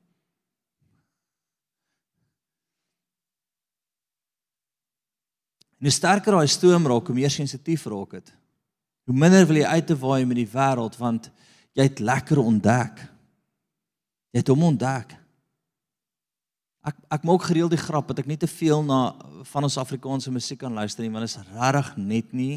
En 5.80 5.88
hoe 5.88 5.94
sterker 5.96 6.36
daai 6.36 6.50
stoom 6.52 6.84
raak, 6.90 7.08
hoe 7.08 7.16
meer 7.16 7.32
sensitief 7.32 7.86
raak 7.88 8.18
dit. 8.18 8.34
Hoe 9.08 9.16
minder 9.16 9.46
wil 9.48 9.62
jy 9.62 9.64
uit 9.64 9.86
te 9.88 9.96
waai 9.96 10.26
met 10.28 10.36
die 10.42 10.50
wêreld 10.52 10.98
want 11.00 11.30
jy 11.72 11.86
het 11.88 12.02
lekker 12.04 12.42
ontdek. 12.42 13.00
Jy 14.30 14.42
het 14.42 14.52
hom 14.52 14.66
ontdek. 14.68 15.16
Ek 16.84 17.00
ek 17.16 17.24
maak 17.28 17.48
gereeld 17.48 17.72
die 17.72 17.80
grap 17.80 18.12
dat 18.12 18.20
ek 18.22 18.28
nie 18.28 18.38
te 18.40 18.48
veel 18.48 18.84
na 18.84 19.00
van 19.48 19.64
ons 19.68 19.80
Afrikaanse 19.80 20.32
musiek 20.32 20.60
kan 20.60 20.76
luister 20.76 21.04
nie 21.04 21.12
want 21.12 21.26
dit 21.26 21.32
is 21.32 21.56
regtig 21.56 21.90
net 21.96 22.36
nie 22.36 22.54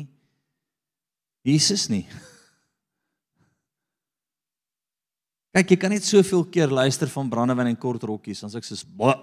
Jesus 1.44 1.90
nie. 1.92 2.06
Kyk, 5.54 5.76
jy 5.76 5.78
kan 5.78 5.94
net 5.94 6.06
soveel 6.06 6.48
keer 6.50 6.72
luister 6.74 7.10
van 7.14 7.30
brandewyn 7.30 7.70
en 7.70 7.78
kort 7.78 8.04
rokkies, 8.10 8.42
dan 8.42 8.50
sê 8.50 8.58
ek 8.58 8.66
soos 8.66 8.82
ba 8.84 9.14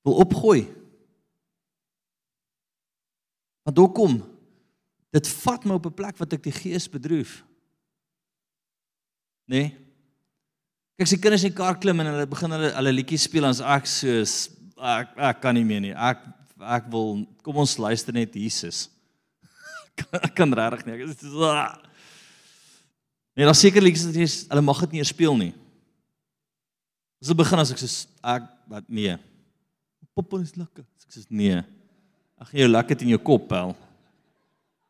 wil 0.00 0.16
opgooi. 0.24 0.62
Want 3.68 3.80
hoekom? 3.82 4.14
Dit 5.12 5.28
vat 5.42 5.66
my 5.68 5.76
op 5.76 5.86
'n 5.86 5.94
plek 5.94 6.16
wat 6.16 6.32
ek 6.32 6.42
die 6.42 6.56
gees 6.56 6.88
bedroef. 6.88 7.44
Nee? 9.44 9.76
Kyk, 10.96 11.04
as 11.04 11.10
die 11.10 11.18
kinders 11.18 11.44
in 11.44 11.50
die 11.50 11.56
kar 11.56 11.78
klim 11.78 12.00
en 12.00 12.06
hulle 12.06 12.26
begin 12.26 12.50
hulle 12.50 12.72
hulle 12.72 12.92
liedjies 12.92 13.22
speel, 13.28 13.42
dan's 13.42 13.60
ek 13.60 13.86
soos 13.86 14.50
ek 14.78 15.18
ek 15.18 15.40
kan 15.42 15.54
nie 15.54 15.64
meer 15.64 15.80
nie. 15.80 15.92
Ek 15.92 16.18
ek 16.60 16.90
wil 16.92 17.26
kom 17.42 17.56
ons 17.56 17.76
luister 17.76 18.12
net 18.12 18.34
Jesus. 18.34 18.88
ek 20.26 20.34
kan 20.34 20.52
regtig 20.52 20.86
nie. 20.86 20.94
Ek 20.94 21.08
is 21.08 21.20
so 21.20 21.52
Nee, 23.40 23.46
daar 23.48 23.56
seker 23.56 23.80
liedjies 23.80 24.02
wat 24.04 24.16
jy 24.20 24.26
hulle 24.50 24.60
mag 24.60 24.80
dit 24.84 24.90
nie 24.92 25.00
eers 25.00 25.10
speel 25.14 25.32
nie. 25.40 25.52
As 27.24 27.30
hulle 27.30 27.38
begin 27.38 27.62
as 27.62 27.70
ek 27.72 27.78
sê 27.80 27.86
ek 28.20 28.50
wat 28.68 28.90
nee. 28.92 29.14
Pop 30.12 30.34
is 30.36 30.50
lekker. 30.60 30.84
Ek 30.84 31.14
sê 31.16 31.22
nee. 31.32 31.62
Ag 32.36 32.50
jy 32.52 32.66
lekker 32.68 33.00
in 33.00 33.14
jou 33.14 33.20
kop 33.30 33.46
pel. 33.48 33.72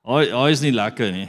Hy 0.03 0.25
hy 0.35 0.49
is 0.51 0.65
nie 0.67 0.75
lekker 0.75 1.15
nie. 1.15 1.29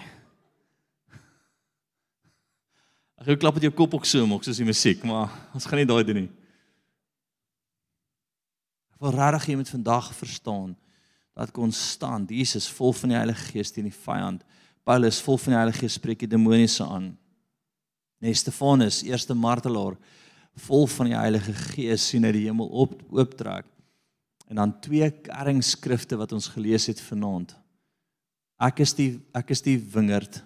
Ag 3.21 3.29
jy 3.29 3.37
klap 3.37 3.59
met 3.59 3.69
jou 3.69 3.73
kop 3.83 3.99
ook 3.99 4.09
so 4.09 4.25
maak 4.25 4.41
soos 4.41 4.57
die 4.57 4.65
musiek, 4.65 5.05
maar 5.05 5.29
ons 5.53 5.69
gaan 5.69 5.77
nie 5.77 5.89
daai 5.93 6.01
doen 6.01 6.23
nie. 6.23 6.31
Ek 8.97 9.05
wil 9.05 9.13
regtig 9.13 9.51
jy 9.51 9.59
moet 9.61 9.75
vandag 9.77 10.09
verstaan 10.17 10.73
dat 11.37 11.53
konstant 11.53 12.33
Jesus 12.33 12.65
vol 12.81 12.97
van 12.97 13.13
die 13.13 13.21
Heilige 13.21 13.51
Gees 13.53 13.77
teen 13.77 13.93
die 13.93 13.99
vyand 14.09 14.41
Paulus 14.83 15.21
vol 15.21 15.37
van 15.37 15.53
die 15.53 15.59
Heilige 15.59 15.83
Gees 15.83 15.97
spreek 15.99 16.23
die 16.23 16.29
demoniese 16.29 16.85
aan. 16.85 17.11
Nee, 18.21 18.33
Stefanus, 18.37 19.01
eerste 19.05 19.35
martelaar, 19.37 19.97
vol 20.67 20.87
van 20.89 21.09
die 21.11 21.17
Heilige 21.17 21.53
Gees 21.71 22.07
sien 22.09 22.25
hy 22.25 22.33
die 22.35 22.45
hemel 22.47 22.69
op 22.83 22.95
ooptrek. 23.13 23.67
En 24.51 24.59
dan 24.59 24.73
twee 24.83 25.07
kerringskrifte 25.23 26.17
wat 26.19 26.33
ons 26.35 26.49
gelees 26.51 26.89
het 26.91 27.01
vanaand. 27.01 27.53
Ek 28.61 28.81
is 28.83 28.93
die 28.97 29.13
ek 29.37 29.53
is 29.55 29.63
die 29.65 29.77
wingerd 29.93 30.41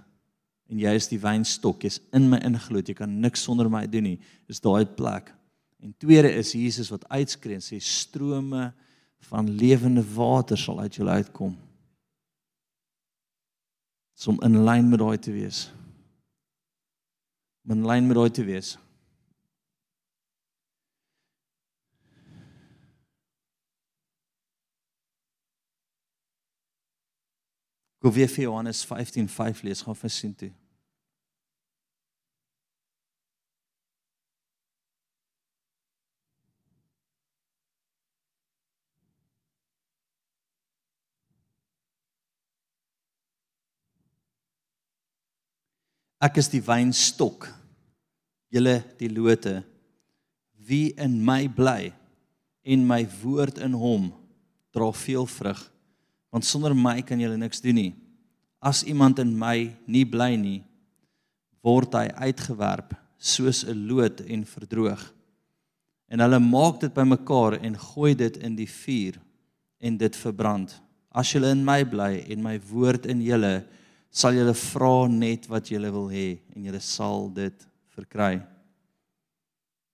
en 0.70 0.80
jy 0.80 0.94
is 0.96 1.10
die 1.10 1.20
wynstok. 1.20 1.84
Jy's 1.84 2.00
in 2.16 2.30
my 2.32 2.40
ingeloot. 2.46 2.88
Jy 2.88 2.96
kan 3.02 3.12
niks 3.22 3.44
sonder 3.48 3.70
my 3.72 3.84
doen 3.90 4.06
nie. 4.12 4.20
Dis 4.48 4.62
daai 4.64 4.86
plek. 4.86 5.32
En 5.84 5.94
tweede 6.00 6.32
is 6.38 6.54
Jesus 6.56 6.92
wat 6.94 7.08
uitskree 7.10 7.58
en 7.58 7.66
sê 7.66 7.82
strome 7.82 8.70
van 9.32 9.50
lewende 9.58 10.06
water 10.16 10.60
sal 10.60 10.84
uit 10.86 11.02
jou 11.02 11.08
uitkom 11.10 11.56
om 14.24 14.40
in 14.42 14.64
lyn 14.64 14.90
met 14.90 15.00
daai 15.00 15.20
te 15.20 15.32
wees. 15.32 15.68
Om 17.66 17.76
in 17.76 17.86
lyn 17.86 18.08
met 18.08 18.16
daai 18.16 18.32
te 18.32 18.46
wees. 18.48 18.76
Gou 28.06 28.14
weer 28.14 28.30
vir 28.30 28.44
Johannes 28.44 28.86
15:5 28.86 29.64
lees, 29.66 29.82
gaan 29.82 29.98
vir 29.98 30.10
sien 30.14 30.36
toe. 30.36 30.52
Ek 46.26 46.40
is 46.42 46.50
die 46.50 46.64
wynstok. 46.64 47.46
Julle 48.54 48.80
die 48.98 49.12
lote. 49.12 49.60
Wie 50.66 50.94
in 50.98 51.20
my 51.22 51.46
bly 51.52 51.92
en 52.66 52.86
my 52.88 53.04
woord 53.22 53.60
in 53.62 53.76
hom 53.78 54.10
dra 54.74 54.90
veel 54.96 55.28
vrug. 55.30 55.60
Want 56.34 56.48
sonder 56.48 56.74
my 56.74 56.98
kan 57.06 57.22
julle 57.22 57.38
niks 57.38 57.62
doen 57.62 57.78
nie. 57.78 57.92
As 58.60 58.82
iemand 58.88 59.22
in 59.22 59.36
my 59.38 59.70
nie 59.86 60.06
bly 60.10 60.34
nie, 60.40 60.62
word 61.62 61.94
hy 61.94 62.08
uitgewerp 62.28 62.96
soos 63.18 63.64
'n 63.64 63.86
loot 63.88 64.22
en 64.22 64.46
verdroog. 64.46 65.04
En 66.10 66.20
hulle 66.20 66.40
maak 66.40 66.82
dit 66.82 66.94
bymekaar 66.94 67.60
en 67.62 67.78
gooi 67.78 68.16
dit 68.16 68.38
in 68.38 68.56
die 68.56 68.70
vuur 68.70 69.20
en 69.80 69.98
dit 69.98 70.16
verbrand. 70.16 70.74
As 71.12 71.32
julle 71.32 71.52
in 71.52 71.66
my 71.66 71.84
bly 71.84 72.26
en 72.30 72.44
my 72.44 72.60
woord 72.72 73.06
in 73.06 73.22
julle 73.22 73.66
sal 74.16 74.36
julle 74.38 74.56
vra 74.56 75.08
net 75.12 75.50
wat 75.52 75.68
julle 75.68 75.92
wil 75.92 76.08
hê 76.08 76.38
en 76.56 76.64
julle 76.64 76.80
sal 76.80 77.28
dit 77.36 77.66
verkry. 77.98 78.40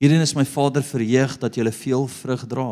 Hierin 0.01 0.21
is 0.21 0.35
my 0.37 0.45
Vader 0.45 0.85
verheug 0.85 1.37
dat 1.41 1.57
julle 1.57 1.73
veel 1.73 2.07
vrug 2.09 2.45
dra. 2.49 2.69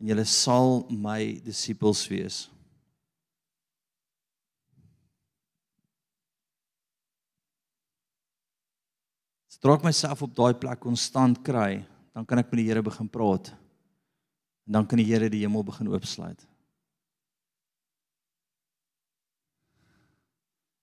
En 0.00 0.12
julle 0.12 0.24
sal 0.28 0.86
my 0.92 1.36
disippels 1.44 2.06
wees. 2.08 2.46
Strok 9.58 9.82
myself 9.84 10.22
op 10.22 10.36
daai 10.36 10.54
plek 10.54 10.78
konstant 10.80 11.40
kry, 11.44 11.82
dan 12.14 12.24
kan 12.24 12.40
ek 12.40 12.52
met 12.52 12.60
die 12.60 12.68
Here 12.68 12.84
begin 12.84 13.08
praat. 13.10 13.50
En 14.68 14.78
dan 14.78 14.86
kan 14.86 15.00
die 15.00 15.08
Here 15.08 15.28
die 15.32 15.42
hemel 15.42 15.64
begin 15.66 15.90
oopsluit. 15.90 16.44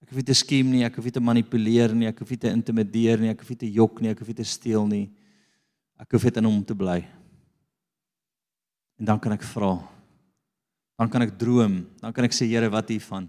Ek 0.06 0.12
hoef 0.12 0.20
nie 0.22 0.28
te 0.30 0.36
skiem 0.38 0.68
nie, 0.70 0.84
ek 0.86 1.00
hoef 1.00 1.08
nie 1.10 1.16
te 1.16 1.22
manipuleer 1.24 1.96
nie, 1.98 2.06
ek 2.06 2.20
hoef 2.22 2.30
nie 2.30 2.38
te 2.44 2.52
intimideer 2.54 3.18
nie, 3.18 3.32
ek 3.34 3.40
hoef 3.42 3.56
nie 3.56 3.62
te 3.64 3.70
jok 3.74 4.04
nie, 4.04 4.12
ek 4.14 4.20
hoef 4.22 4.28
nie 4.30 4.38
te 4.38 4.46
steel 4.46 4.84
nie. 4.86 5.08
Ek 5.98 6.12
hoef 6.14 6.28
net 6.28 6.38
in 6.38 6.46
hom 6.46 6.60
te 6.62 6.76
bly. 6.78 7.00
En 9.02 9.10
dan 9.10 9.22
kan 9.24 9.34
ek 9.34 9.42
vra. 9.50 9.72
Dan 11.02 11.10
kan 11.10 11.26
ek 11.26 11.34
droom, 11.42 11.80
dan 12.04 12.14
kan 12.14 12.28
ek 12.28 12.38
sê 12.38 12.46
Here, 12.46 12.70
wat 12.70 12.94
hiervan? 12.94 13.26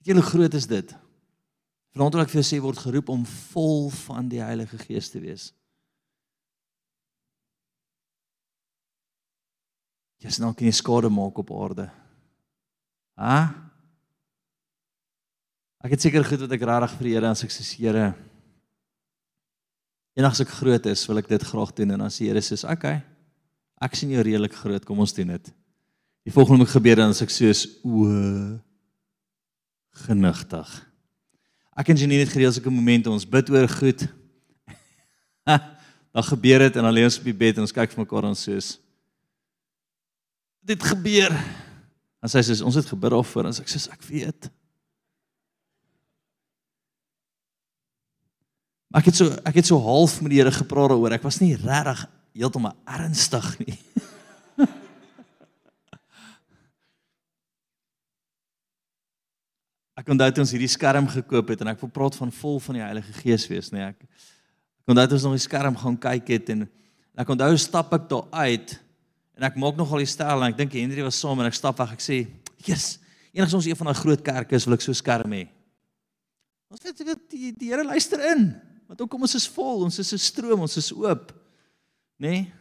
Weet 0.00 0.08
jy 0.08 0.16
hoe 0.16 0.24
groot 0.30 0.56
is 0.56 0.66
dit? 0.70 0.94
Vanaand 1.92 2.16
wil 2.16 2.24
ek 2.24 2.32
vir 2.32 2.40
jou 2.40 2.46
sê 2.48 2.60
word 2.64 2.80
geroep 2.80 3.12
om 3.12 3.26
vol 3.52 3.90
van 4.06 4.30
die 4.32 4.40
Heilige 4.40 4.80
Gees 4.80 5.12
te 5.12 5.20
wees. 5.20 5.50
Jy's 10.24 10.40
nou 10.40 10.54
kan 10.56 10.64
jy 10.64 10.72
skade 10.80 11.12
maak 11.12 11.36
op 11.44 11.52
aarde. 11.60 11.90
Ha? 13.20 13.36
Ek 15.82 15.96
het 15.96 16.04
seker 16.04 16.22
goed 16.22 16.44
wat 16.44 16.52
ek 16.54 16.62
regtig 16.62 16.92
vir 16.98 17.08
die 17.08 17.14
Here 17.16 17.30
as 17.34 17.42
ek 17.42 17.50
sê 17.50 17.64
Here 17.80 18.12
Eendag 20.12 20.36
as 20.36 20.42
ek 20.44 20.52
groot 20.52 20.86
is, 20.90 21.02
wil 21.08 21.18
ek 21.22 21.30
dit 21.30 21.44
graag 21.48 21.72
doen 21.74 21.94
en 21.94 22.04
dan 22.04 22.12
sê 22.12 22.28
Here 22.28 22.42
sê, 22.44 22.54
"Oké. 22.62 22.72
Okay, 22.72 23.02
ek 23.80 23.94
sien 23.96 24.10
jou 24.10 24.22
redelik 24.22 24.52
groot, 24.52 24.84
kom 24.84 24.98
ons 25.00 25.12
doen 25.12 25.26
dit." 25.26 25.52
Die 26.24 26.32
volgende 26.32 26.58
moet 26.58 26.68
gebeur 26.68 26.96
dan 26.96 27.10
as 27.10 27.22
ek 27.22 27.30
soos 27.30 27.66
o 27.82 28.60
genigtig. 30.06 30.86
Ek 31.76 31.88
en 31.88 31.96
Janine 31.96 32.20
het 32.20 32.28
gereeld 32.28 32.54
sulke 32.54 32.70
momente 32.70 33.10
ons 33.10 33.24
bid 33.24 33.50
oor 33.50 33.68
goed. 33.68 34.06
dan 36.14 36.22
gebeur 36.22 36.58
dit 36.58 36.76
en 36.76 36.82
dan 36.82 36.94
lê 36.94 37.04
ons 37.04 37.18
op 37.18 37.24
die 37.24 37.34
bed 37.34 37.56
en 37.56 37.62
ons 37.62 37.72
kyk 37.72 37.90
vir 37.90 38.04
mekaar 38.04 38.24
en 38.24 38.36
soos 38.36 38.78
dit 40.62 40.82
gebeur. 40.82 41.32
En 42.22 42.28
sy 42.28 42.38
sê 42.38 42.62
ons 42.62 42.74
het 42.74 42.86
gebid 42.86 43.10
daarvoor 43.10 43.46
en 43.46 43.56
ek 43.56 43.68
sê 43.68 43.90
ek 43.90 44.02
weet. 44.06 44.52
Maar 48.92 49.00
ek 49.00 49.06
het 49.08 49.16
so 49.16 49.32
ek 49.48 49.54
het 49.56 49.64
so 49.64 49.80
half 49.80 50.20
met 50.20 50.34
die 50.34 50.38
Here 50.42 50.52
gepraat 50.52 50.90
daaroor. 50.92 51.14
Ek 51.16 51.24
was 51.24 51.40
nie 51.40 51.56
regtig 51.56 52.04
heeltemal 52.36 52.76
ernstig 52.84 53.46
nie. 53.62 53.72
ek 59.96 60.08
onthou 60.12 60.28
toe 60.28 60.44
ons 60.44 60.52
hierdie 60.52 60.68
skerm 60.68 61.08
gekoop 61.08 61.48
het 61.54 61.60
en 61.64 61.72
ek 61.72 61.80
wil 61.80 61.88
praat 61.94 62.16
van 62.20 62.28
vol 62.36 62.60
van 62.60 62.74
die 62.76 62.84
Heilige 62.84 63.12
Gees 63.22 63.48
wees, 63.48 63.72
nee 63.72 63.84
ek. 63.86 63.96
Ek 64.84 64.88
onthou 64.92 65.06
toe 65.08 65.16
ons 65.22 65.26
nog 65.30 65.38
die 65.38 65.46
skerm 65.46 65.76
gaan 65.80 65.96
kyk 66.02 66.26
het 66.34 66.46
en, 66.52 66.68
ek 67.16 67.32
onthou 67.32 67.52
stap 67.60 67.88
ek 67.96 68.04
daar 68.10 68.28
uit 68.44 68.68
en 69.38 69.42
ek 69.48 69.56
maak 69.60 69.76
nogal 69.80 70.04
die 70.04 70.12
stel 70.12 70.36
en 70.36 70.50
ek 70.50 70.58
dink 70.60 70.72
Henry 70.76 71.00
was 71.06 71.16
saam 71.16 71.40
en 71.40 71.48
ek 71.48 71.56
stap 71.56 71.80
weg. 71.80 71.96
Ek 71.96 72.04
sê, 72.04 72.28
"Jesus, 72.60 73.00
enigs 73.32 73.56
ons 73.56 73.64
een 73.64 73.76
van 73.76 73.88
daai 73.88 74.02
groot 74.04 74.20
kerke 74.20 74.52
is 74.52 74.66
wil 74.68 74.76
ek 74.76 74.84
so 74.84 74.92
skerm 74.92 75.32
hê." 75.32 75.48
Ons 76.68 76.84
weet 76.84 76.96
die 77.32 77.52
die 77.56 77.68
Here 77.72 77.84
luister 77.84 78.20
in. 78.36 78.71
Want 78.92 79.06
ook 79.06 79.10
kom 79.14 79.22
ons 79.24 79.38
is 79.38 79.46
vol, 79.48 79.86
ons 79.86 79.98
is 79.98 80.12
'n 80.12 80.18
stroom, 80.20 80.60
ons 80.60 80.76
is 80.76 80.92
oop. 80.92 81.32
Nê? 82.20 82.28
Nee? 82.28 82.52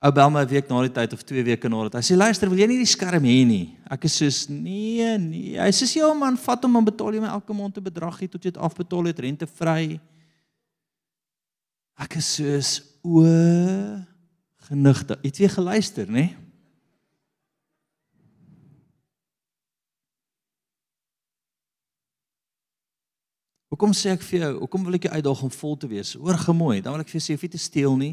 Ou 0.00 0.12
bel 0.12 0.30
my 0.30 0.40
'n 0.40 0.48
week 0.48 0.68
na 0.68 0.80
die 0.80 0.92
tyd 0.92 1.12
of 1.12 1.22
2 1.22 1.44
weke 1.44 1.68
na 1.68 1.82
dit. 1.82 1.92
Hy 1.92 2.00
sê 2.00 2.16
luister, 2.16 2.48
wil 2.48 2.58
jy 2.58 2.66
nie 2.66 2.78
die 2.78 2.86
skerm 2.86 3.22
hê 3.22 3.44
nie? 3.44 3.76
Ek 3.90 4.04
is 4.04 4.16
soos 4.16 4.48
nee, 4.48 5.18
nee. 5.18 5.58
Hy 5.60 5.68
sê 5.68 6.00
ja 6.00 6.14
man, 6.14 6.38
vat 6.38 6.62
hom 6.64 6.76
en 6.76 6.84
betaal 6.84 7.12
jy 7.12 7.20
my 7.20 7.28
elke 7.28 7.52
maand 7.52 7.76
'n 7.76 7.84
bedrag 7.84 8.18
hier 8.18 8.30
tot 8.30 8.42
jy 8.42 8.50
dit 8.50 8.56
afbetaal 8.56 9.04
het, 9.04 9.18
rentevry. 9.18 10.00
Ek 11.98 12.16
is 12.16 12.34
soos 12.34 12.82
o 13.04 13.20
genigte. 14.68 15.18
Jy 15.22 15.48
geluister, 15.48 16.06
nê? 16.06 16.12
Nee? 16.12 16.43
Hoekom 23.74 23.90
sê 23.90 24.12
ek 24.14 24.22
vir 24.22 24.38
jou, 24.38 24.52
hoekom 24.60 24.84
wil 24.86 24.94
ek 24.94 25.08
jou 25.08 25.16
uitdaag 25.16 25.40
om 25.42 25.50
vol 25.50 25.72
te 25.82 25.88
wees? 25.90 26.12
Hoor 26.14 26.36
gemooi, 26.38 26.76
dan 26.78 26.94
wil 26.94 27.02
ek 27.02 27.08
vir 27.10 27.18
jou 27.18 27.24
sê 27.24 27.32
jy 27.32 27.38
hoef 27.40 27.46
nie 27.48 27.54
te 27.56 27.58
steel 27.58 27.96
nie. 27.98 28.12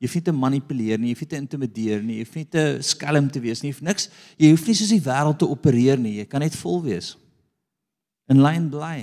Jy 0.00 0.06
hoef 0.06 0.14
nie 0.16 0.22
te 0.24 0.32
manipuleer 0.32 1.00
nie, 1.02 1.10
jy 1.10 1.16
hoef 1.18 1.24
nie 1.26 1.28
te 1.28 1.40
intimideer 1.42 2.00
nie, 2.00 2.14
jy 2.16 2.24
hoef 2.24 2.36
nie 2.38 2.44
te 2.48 2.62
skelm 2.88 3.26
te 3.28 3.42
wees 3.44 3.60
nie, 3.60 3.68
jy 3.68 3.74
hoef 3.76 3.82
niks. 3.84 4.06
Jy 4.40 4.48
hoef 4.54 4.64
nie 4.64 4.76
soos 4.78 4.92
die 4.94 5.02
wêreld 5.04 5.36
te 5.42 5.48
opereer 5.52 6.00
nie. 6.00 6.14
Jy 6.22 6.24
kan 6.32 6.40
net 6.40 6.56
vol 6.56 6.80
wees. 6.86 7.10
In 8.32 8.40
lyn 8.40 8.70
bly. 8.72 8.94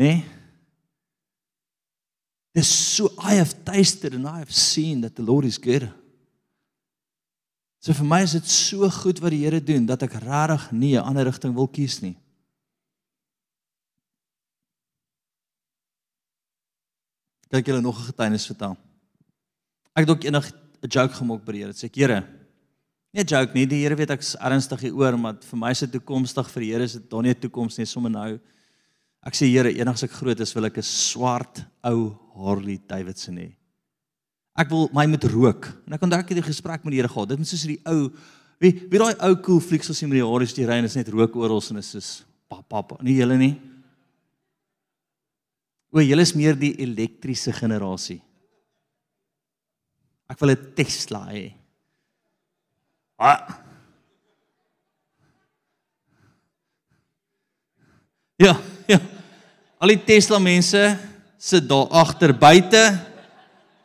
Nee. 0.00 0.22
Dis 2.56 2.70
so 2.72 3.10
I 3.20 3.36
have 3.36 3.52
tasted 3.68 4.16
and 4.16 4.24
I 4.24 4.38
have 4.38 4.54
seen 4.54 5.02
that 5.04 5.18
the 5.20 5.26
Lord 5.26 5.44
is 5.44 5.60
good. 5.60 5.90
So 7.84 7.92
vir 7.92 8.08
my 8.08 8.22
is 8.24 8.32
dit 8.38 8.48
so 8.48 8.88
goed 9.02 9.20
wat 9.20 9.36
die 9.36 9.42
Here 9.44 9.60
doen 9.60 9.84
dat 9.84 10.06
ek 10.08 10.16
regtig 10.24 10.70
nie 10.72 10.96
'n 10.96 11.04
ander 11.04 11.28
rigting 11.28 11.52
wil 11.52 11.68
kies 11.68 12.00
nie. 12.00 12.16
Kan 17.48 17.60
ek 17.60 17.66
julle 17.66 17.80
nog 17.80 17.98
'n 17.98 18.12
getuienis 18.12 18.46
vertel? 18.46 18.76
Ek 19.96 20.06
het 20.06 20.10
ook 20.10 20.24
eendag 20.24 20.50
'n 20.82 20.88
joke 20.88 21.14
gemaak 21.14 21.44
by 21.44 21.52
die 21.52 21.62
Here. 21.62 21.72
Sê 21.72 21.84
ek, 21.84 21.96
Here, 21.96 22.24
nie 23.12 23.22
'n 23.22 23.26
joke 23.26 23.54
nie, 23.54 23.66
die 23.66 23.82
Here 23.82 23.96
weet 23.96 24.10
ek's 24.10 24.36
ernstig 24.36 24.80
hieroor, 24.80 25.18
maar 25.18 25.34
vir 25.40 25.58
my 25.58 25.70
is 25.70 25.80
dit 25.80 25.92
toekomstig 25.92 26.50
vir 26.50 26.60
die 26.60 26.72
Here 26.72 26.84
is 26.84 26.92
dit 26.92 27.10
dan 27.10 27.22
nie 27.22 27.30
'n 27.30 27.40
toekoms 27.40 27.78
nie, 27.78 27.86
sommer 27.86 28.10
nou. 28.10 28.40
Ek 29.24 29.34
sê 29.34 29.50
Here, 29.50 29.72
eendag 29.72 29.94
as 29.94 30.02
ek 30.04 30.10
groot 30.12 30.40
is, 30.40 30.54
wil 30.54 30.66
ek 30.66 30.78
'n 30.78 30.82
swart 30.82 31.64
ou 31.84 32.16
Harley 32.36 32.80
Davidson 32.86 33.36
hê. 33.36 33.56
Ek 34.56 34.68
wil 34.68 34.88
my 34.92 35.06
met 35.06 35.24
rook. 35.24 35.66
En 35.86 35.94
ek 35.94 36.02
onthou 36.02 36.18
ek 36.18 36.28
het 36.28 36.38
'n 36.38 36.52
gesprek 36.52 36.84
met 36.84 36.92
die 36.92 37.00
Here 37.00 37.08
gehad. 37.08 37.28
Dit 37.28 37.40
is 37.40 37.48
soos 37.50 37.62
die 37.62 37.80
ou 37.86 38.10
wie 38.60 38.72
wie 38.90 38.98
daai 38.98 39.14
ou 39.20 39.36
cool 39.36 39.60
flieks 39.60 39.90
as 39.90 40.00
jy 40.00 40.08
met 40.08 40.18
die 40.18 40.26
Harley 40.26 40.46
die 40.46 40.66
ry 40.66 40.78
en 40.78 40.84
is 40.84 40.96
net 40.96 41.08
rook 41.08 41.34
oral 41.36 41.62
en 41.70 41.76
is 41.78 41.90
soos 41.90 42.24
pap 42.48 42.68
pap. 42.68 43.02
Nie 43.02 43.16
julle 43.16 43.38
nie. 43.38 43.60
O, 45.88 46.00
julle 46.04 46.24
is 46.24 46.34
meer 46.36 46.56
die 46.58 46.74
elektriese 46.84 47.52
generasie. 47.56 48.20
Ek 50.28 50.40
wil 50.40 50.52
'n 50.52 50.74
Tesla 50.76 51.22
hê. 51.32 51.54
Ah. 53.18 53.64
Ja, 58.38 58.54
ja. 58.86 59.00
Al 59.80 59.88
die 59.88 60.04
Tesla 60.04 60.38
mense 60.38 60.98
sit 61.38 61.66
daar 61.68 61.88
agter 61.90 62.34
buite. 62.36 62.82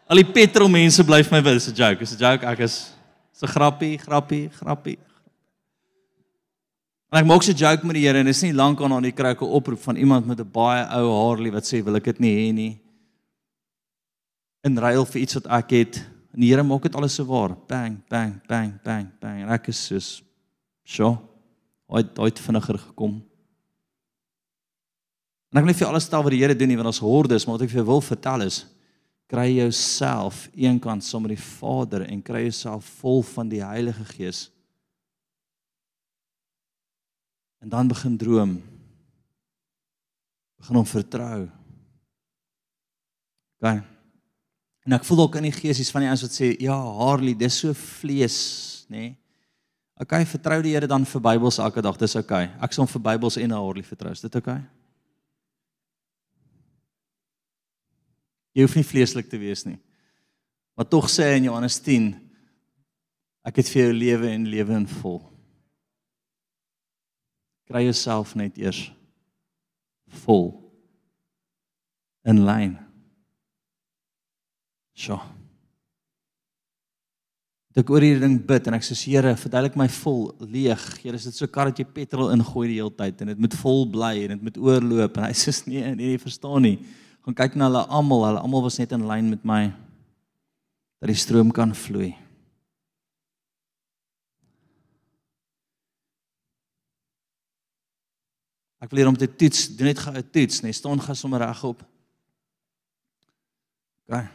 Al 0.05 0.21
die 0.21 0.31
petrol 0.33 0.69
mense 0.69 1.03
bly 1.03 1.23
vir 1.23 1.31
my 1.31 1.41
wil, 1.41 1.55
is 1.55 1.69
'n 1.69 1.73
joke, 1.73 2.01
is 2.01 2.13
'n 2.13 2.19
joke. 2.19 2.45
Ek 2.45 2.59
is 2.59 2.93
so 3.31 3.47
grappie, 3.47 3.97
grappie, 3.97 4.49
grappie. 4.49 4.99
En 7.13 7.19
ek 7.19 7.27
maak 7.29 7.43
so 7.45 7.51
'n 7.51 7.55
joke 7.57 7.85
met 7.85 7.93
die 7.93 8.07
Here 8.07 8.17
en 8.17 8.27
is 8.27 8.41
nie 8.41 8.53
lank 8.53 8.81
aan 8.81 8.91
aan 8.91 9.03
die 9.03 9.11
kry 9.11 9.35
'n 9.35 9.37
oproep 9.37 9.79
van 9.79 9.97
iemand 9.97 10.25
met 10.25 10.39
'n 10.39 10.51
baie 10.51 10.83
ou 10.97 11.11
Harley 11.11 11.51
wat 11.51 11.63
sê 11.63 11.83
wil 11.83 11.95
ek 11.95 12.05
dit 12.05 12.19
nie 12.19 12.35
hê 12.35 12.53
nie. 12.53 12.79
In 14.63 14.77
ruil 14.77 15.05
vir 15.05 15.21
iets 15.21 15.35
wat 15.35 15.45
ek 15.45 15.69
het. 15.69 15.97
En 16.33 16.39
die 16.39 16.49
Here 16.49 16.63
maak 16.63 16.81
dit 16.81 16.95
alles 16.95 17.13
so 17.13 17.23
waar. 17.25 17.55
Bang, 17.67 18.01
bang, 18.09 18.41
bang, 18.47 18.81
bang, 18.83 19.11
bang. 19.19 19.41
En 19.43 19.49
ek 19.49 19.67
is 19.67 19.85
soos 19.85 20.23
sjo. 20.83 21.21
Hy 21.87 21.97
het 21.97 22.19
uit 22.19 22.39
vinniger 22.39 22.79
gekom. 22.79 23.21
En 25.51 25.57
ek 25.57 25.63
wil 25.63 25.65
nie 25.65 25.79
vir 25.79 25.87
alles 25.87 26.03
stel 26.03 26.23
wat 26.23 26.31
die 26.31 26.39
Here 26.39 26.55
doen 26.55 26.67
nie 26.67 26.77
want 26.77 26.87
ons 26.87 26.99
hordes, 26.99 27.45
maar 27.45 27.59
wat 27.59 27.61
ek 27.61 27.69
vir 27.69 27.83
jou 27.83 27.85
wil 27.85 28.01
vertel 28.01 28.41
is 28.41 28.65
kry 29.27 29.49
jouself 29.55 30.49
eenkant 30.53 31.03
saam 31.03 31.21
met 31.25 31.33
die 31.33 31.43
Vader 31.43 32.03
en 32.05 32.21
kry 32.21 32.43
jouself 32.43 32.85
vol 33.01 33.23
van 33.23 33.49
die 33.49 33.63
Heilige 33.63 34.05
Gees. 34.05 34.51
En 37.63 37.69
dan 37.69 37.87
begin 37.87 38.17
droom. 38.17 38.61
Begin 40.55 40.75
om 40.75 40.85
vertrou. 40.85 41.47
OK. 43.59 43.69
En 44.83 44.95
ek 44.97 45.05
voel 45.07 45.21
ook 45.23 45.37
in 45.39 45.47
die 45.47 45.55
geesies 45.55 45.91
van 45.95 46.03
die 46.03 46.09
ouens 46.11 46.25
wat 46.25 46.35
sê, 46.35 46.49
"Ja, 46.59 46.75
Harley, 46.75 47.37
dis 47.37 47.59
so 47.59 47.73
vlees, 47.73 48.85
nê?" 48.89 48.97
Nee. 48.97 49.17
OK, 49.95 50.25
vertrou 50.27 50.61
die 50.61 50.73
Here 50.73 50.87
dan 50.87 51.05
vir 51.05 51.21
Bybels 51.21 51.57
elke 51.57 51.81
dag. 51.81 51.97
Dis 51.97 52.15
OK. 52.15 52.31
Ek 52.31 52.73
sal 52.73 52.83
hom 52.83 52.91
vir 52.91 53.01
Bybels 53.01 53.37
en 53.37 53.51
'n 53.51 53.55
Harley 53.55 53.83
vertrou. 53.83 54.11
Is 54.11 54.21
dit 54.21 54.35
OK? 54.35 54.47
Jy 58.51 58.61
hoef 58.61 58.75
nie 58.75 58.83
vleeslik 58.83 59.29
te 59.29 59.37
wees 59.37 59.65
nie. 59.65 59.79
Maar 60.75 60.87
tog 60.87 61.09
sê 61.09 61.37
in 61.37 61.43
Johannes 61.43 61.79
10, 61.79 62.31
ek 63.45 63.55
het 63.55 63.69
vir 63.69 63.83
jou 63.83 63.93
lewe 63.93 64.27
en 64.27 64.47
lewe 64.47 64.73
in 64.73 64.87
vol 64.87 65.32
kry 67.69 67.85
jouself 67.85 68.35
net 68.35 68.57
eers 68.59 68.87
vol 70.23 70.51
in 72.27 72.43
lyn. 72.47 72.75
Sjoe. 74.93 75.19
Ek 77.73 77.89
oor 77.89 78.03
hierdie 78.05 78.21
ding 78.21 78.35
bid 78.45 78.67
en 78.69 78.75
ek 78.77 78.83
sê 78.85 78.93
Here, 79.01 79.31
verduidelik 79.33 79.77
my 79.79 79.87
vol 79.89 80.27
leeg. 80.45 80.81
Here, 81.01 81.17
is 81.17 81.25
dit 81.25 81.39
so 81.39 81.49
kar 81.49 81.71
dat 81.71 81.79
jy 81.81 81.87
petrol 81.89 82.29
ingooi 82.35 82.67
die 82.69 82.77
hele 82.77 82.93
tyd 82.93 83.23
en 83.23 83.31
dit 83.33 83.39
moet 83.41 83.55
vol 83.63 83.87
bly 83.89 84.13
en 84.27 84.35
dit 84.35 84.43
moet 84.45 84.59
oorloop 84.61 85.17
en 85.17 85.25
hy 85.25 85.33
sê 85.33 85.55
nee, 85.65 85.95
nee, 85.97 86.11
jy 86.13 86.19
verstaan 86.21 86.67
nie. 86.67 86.75
Gaan 87.25 87.39
kyk 87.39 87.57
na 87.57 87.71
hulle 87.71 87.81
almal, 87.89 88.27
hulle 88.27 88.43
almal 88.45 88.67
was 88.67 88.77
net 88.77 88.93
in 88.93 89.07
lyn 89.09 89.31
met 89.33 89.47
my 89.47 89.63
dat 91.01 91.09
die 91.09 91.17
stroom 91.17 91.49
kan 91.55 91.73
vloei. 91.73 92.13
Ek 98.83 98.91
wil 98.91 98.99
hier 98.99 99.07
om 99.07 99.17
te 99.17 99.29
toets, 99.31 99.69
doen 99.77 99.87
net 99.87 99.99
gou 100.03 100.11
'n 100.11 100.29
toets, 100.29 100.61
nee, 100.61 100.75
staan 100.75 100.99
gaan 100.99 101.15
sommer 101.15 101.39
regop. 101.39 101.83
OK. 104.07 104.27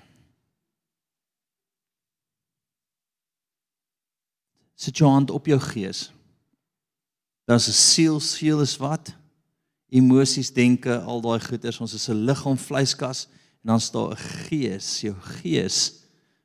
Sit 4.74 4.96
jou 4.96 5.10
hand 5.10 5.30
op 5.30 5.46
jou 5.46 5.58
gees. 5.60 6.12
Daar's 7.44 7.68
'n 7.68 7.72
siel, 7.72 8.20
siel 8.20 8.60
is 8.60 8.76
wat? 8.76 9.14
Emosies, 9.90 10.52
denke, 10.52 11.00
al 11.00 11.20
daai 11.20 11.40
goeters. 11.40 11.80
Ons 11.80 11.94
is 11.94 12.08
'n 12.08 12.24
liggaam, 12.24 12.56
vleiskas 12.56 13.26
en 13.62 13.68
dan 13.68 13.80
staan 13.80 14.12
'n 14.12 14.16
gees, 14.16 15.00
jou 15.00 15.14
gees. 15.20 16.04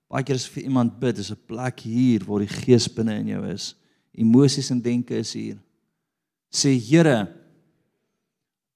Baie 0.09 0.23
keer 0.23 0.35
as 0.35 0.47
vir 0.47 0.63
iemand 0.63 0.99
bid, 0.99 1.17
is 1.17 1.31
'n 1.31 1.45
plek 1.45 1.79
hier 1.79 2.25
waar 2.25 2.39
die 2.39 2.47
gees 2.47 2.87
binne 2.87 3.15
in 3.15 3.27
jou 3.27 3.47
is. 3.47 3.75
Emosies 4.11 4.69
en 4.69 4.81
denke 4.81 5.15
is 5.15 5.33
hier. 5.33 5.57
Sê 6.51 6.69
Here, 6.69 7.42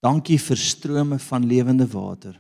Dankie 0.04 0.38
vir 0.40 0.60
strome 0.62 1.18
van 1.20 1.46
lewende 1.46 1.88
water 1.90 2.38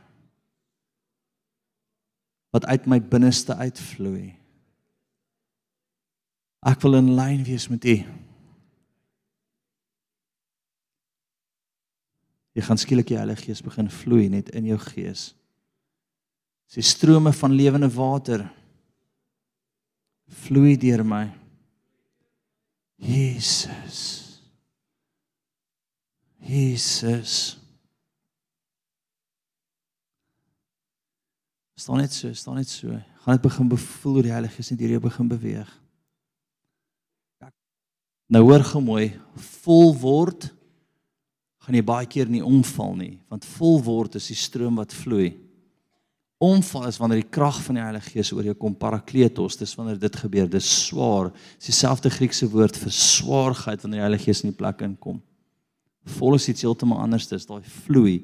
wat 2.55 2.65
uit 2.65 2.85
my 2.89 2.97
binneste 3.03 3.53
uitvloei. 3.59 4.31
Ek 6.65 6.81
wil 6.81 6.97
in 6.97 7.11
lyn 7.17 7.43
wees 7.45 7.67
met 7.69 7.85
U. 7.85 7.97
Jy 12.57 12.65
gaan 12.65 12.79
skielik 12.81 13.11
die 13.11 13.19
Heilige 13.19 13.45
Gees 13.45 13.61
begin 13.61 13.91
vloei 13.93 14.25
net 14.33 14.49
in 14.57 14.65
jou 14.71 14.79
gees. 14.81 15.29
Dis 16.73 16.95
strome 16.95 17.33
van 17.35 17.53
lewende 17.53 17.89
water 17.93 18.47
vloei 20.47 20.75
deur 20.79 21.05
my. 21.05 21.27
Jesus. 22.97 24.26
Jesus. 26.39 27.57
Staan 31.77 32.01
net 32.01 32.13
so, 32.13 32.33
staan 32.33 32.55
net 32.55 32.69
so. 32.69 32.89
Gaan 32.89 33.35
net 33.37 33.41
begin 33.41 33.67
bevoel 33.67 34.13
hoe 34.13 34.25
die 34.25 34.33
Heilige 34.33 34.57
Gees 34.57 34.71
net 34.73 34.81
hierdie 34.81 35.01
begin 35.01 35.29
beweeg. 35.29 35.69
Nou 38.27 38.43
hoor 38.43 38.63
gou 38.67 38.81
mooi, 38.83 39.11
vol 39.63 39.93
word 39.95 40.49
gaan 41.63 41.75
jy 41.77 41.83
baie 41.83 42.07
keer 42.07 42.27
nie 42.31 42.43
omval 42.43 42.95
nie, 42.95 43.13
want 43.31 43.45
vol 43.57 43.77
word 43.83 44.17
is 44.19 44.27
die 44.31 44.39
stroom 44.39 44.79
wat 44.79 44.95
vloei. 44.95 45.33
Omval 46.43 46.89
is 46.89 46.99
wanneer 46.99 47.21
die 47.23 47.31
krag 47.33 47.57
van 47.65 47.79
die 47.79 47.83
Heilige 47.83 48.13
Gees 48.13 48.33
oor 48.35 48.45
jou 48.45 48.55
kom 48.59 48.75
parakletos, 48.77 49.57
dis 49.59 49.73
wanneer 49.79 49.97
dit 49.99 50.19
gebeur, 50.21 50.49
dis 50.51 50.67
swaar. 50.87 51.31
Dis 51.57 51.71
dieselfde 51.71 52.11
Griekse 52.13 52.49
woord 52.51 52.77
vir 52.77 52.93
swaarheid 52.93 53.83
wanneer 53.83 54.03
die 54.03 54.05
Heilige 54.05 54.29
Gees 54.29 54.43
in 54.43 54.51
die 54.51 54.59
plek 54.59 54.83
inkom 54.85 55.21
vol 56.17 56.37
is 56.37 56.47
iets 56.51 56.63
heeltemal 56.65 57.01
anders 57.03 57.27
dis 57.29 57.45
daai 57.47 57.63
vloei 57.83 58.21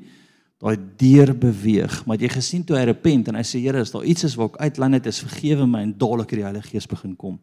daai 0.63 0.77
deur 0.97 1.33
beweeg. 1.35 2.05
Maar 2.07 2.21
jy 2.23 2.29
gesien 2.31 2.63
toe 2.63 2.77
hy 2.77 2.85
repent 2.87 3.27
en 3.27 3.35
hy 3.35 3.43
sê 3.43 3.59
Here 3.59 3.81
is 3.83 3.91
daar 3.91 4.05
iets 4.07 4.23
is 4.23 4.37
waar 4.39 4.53
ek 4.53 4.61
uitland 4.69 4.99
het 4.99 5.09
is 5.11 5.19
vergewe 5.25 5.67
my 5.67 5.81
en 5.83 5.95
dadelik 5.99 6.35
die 6.37 6.45
Heilige 6.45 6.71
Gees 6.71 6.87
begin 6.87 7.17
kom. 7.19 7.39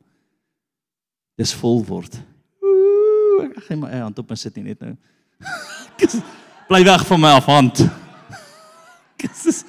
Dis 1.36 1.52
vol 1.56 1.82
word. 1.84 2.16
Ooh, 2.64 3.44
ek 3.44 3.58
gaan 3.66 3.82
my 3.84 3.92
hand 3.92 4.18
op 4.22 4.32
en 4.32 4.40
sit 4.40 4.56
net 4.56 4.80
nou. 4.80 4.94
Bly 6.70 6.82
weg 6.86 7.04
van 7.08 7.20
my 7.20 7.34
af 7.36 7.48
hand. 7.50 7.84
Dis 9.20 9.64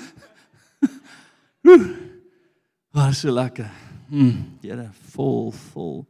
was 2.96 3.20
so 3.20 3.32
lekker. 3.32 3.70
Hm 4.10 4.60
Here 4.64 4.90
vol 5.12 5.52
vol 5.72 6.06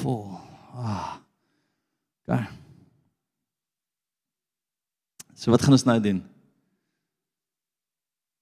vol. 0.00 0.40
Ah. 0.76 1.18
Gaan 2.26 2.48
So 5.36 5.52
wat 5.52 5.62
gaan 5.62 5.76
ons 5.76 5.84
nou 5.84 5.98
doen? 6.00 6.22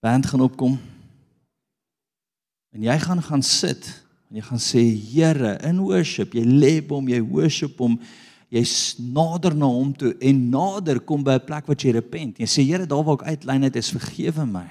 Band 0.04 0.26
gaan 0.30 0.44
opkom. 0.46 0.76
En 2.74 2.82
jy 2.82 2.94
gaan 3.02 3.22
gaan 3.22 3.42
sit 3.42 3.88
en 4.30 4.38
jy 4.38 4.44
gaan 4.46 4.62
sê 4.62 4.82
Here 4.82 5.56
in 5.66 5.82
worship, 5.82 6.34
jy 6.34 6.44
lê 6.46 6.76
hom, 6.86 7.08
jy 7.10 7.20
worship 7.22 7.78
hom, 7.82 7.98
jy 8.54 8.62
nader 9.14 9.54
na 9.58 9.68
hom 9.70 9.90
toe 9.98 10.12
en 10.22 10.40
nader 10.50 11.00
kom 11.02 11.22
by 11.26 11.38
'n 11.38 11.46
plek 11.46 11.66
wat 11.66 11.82
jy 11.82 11.94
repent. 11.98 12.38
Jy 12.38 12.46
sê 12.46 12.62
Here, 12.62 12.86
daar 12.86 13.04
waar 13.04 13.22
ek 13.22 13.28
uitlyn 13.34 13.62
het, 13.62 13.76
is 13.76 13.90
vergewe 13.90 14.46
my. 14.46 14.70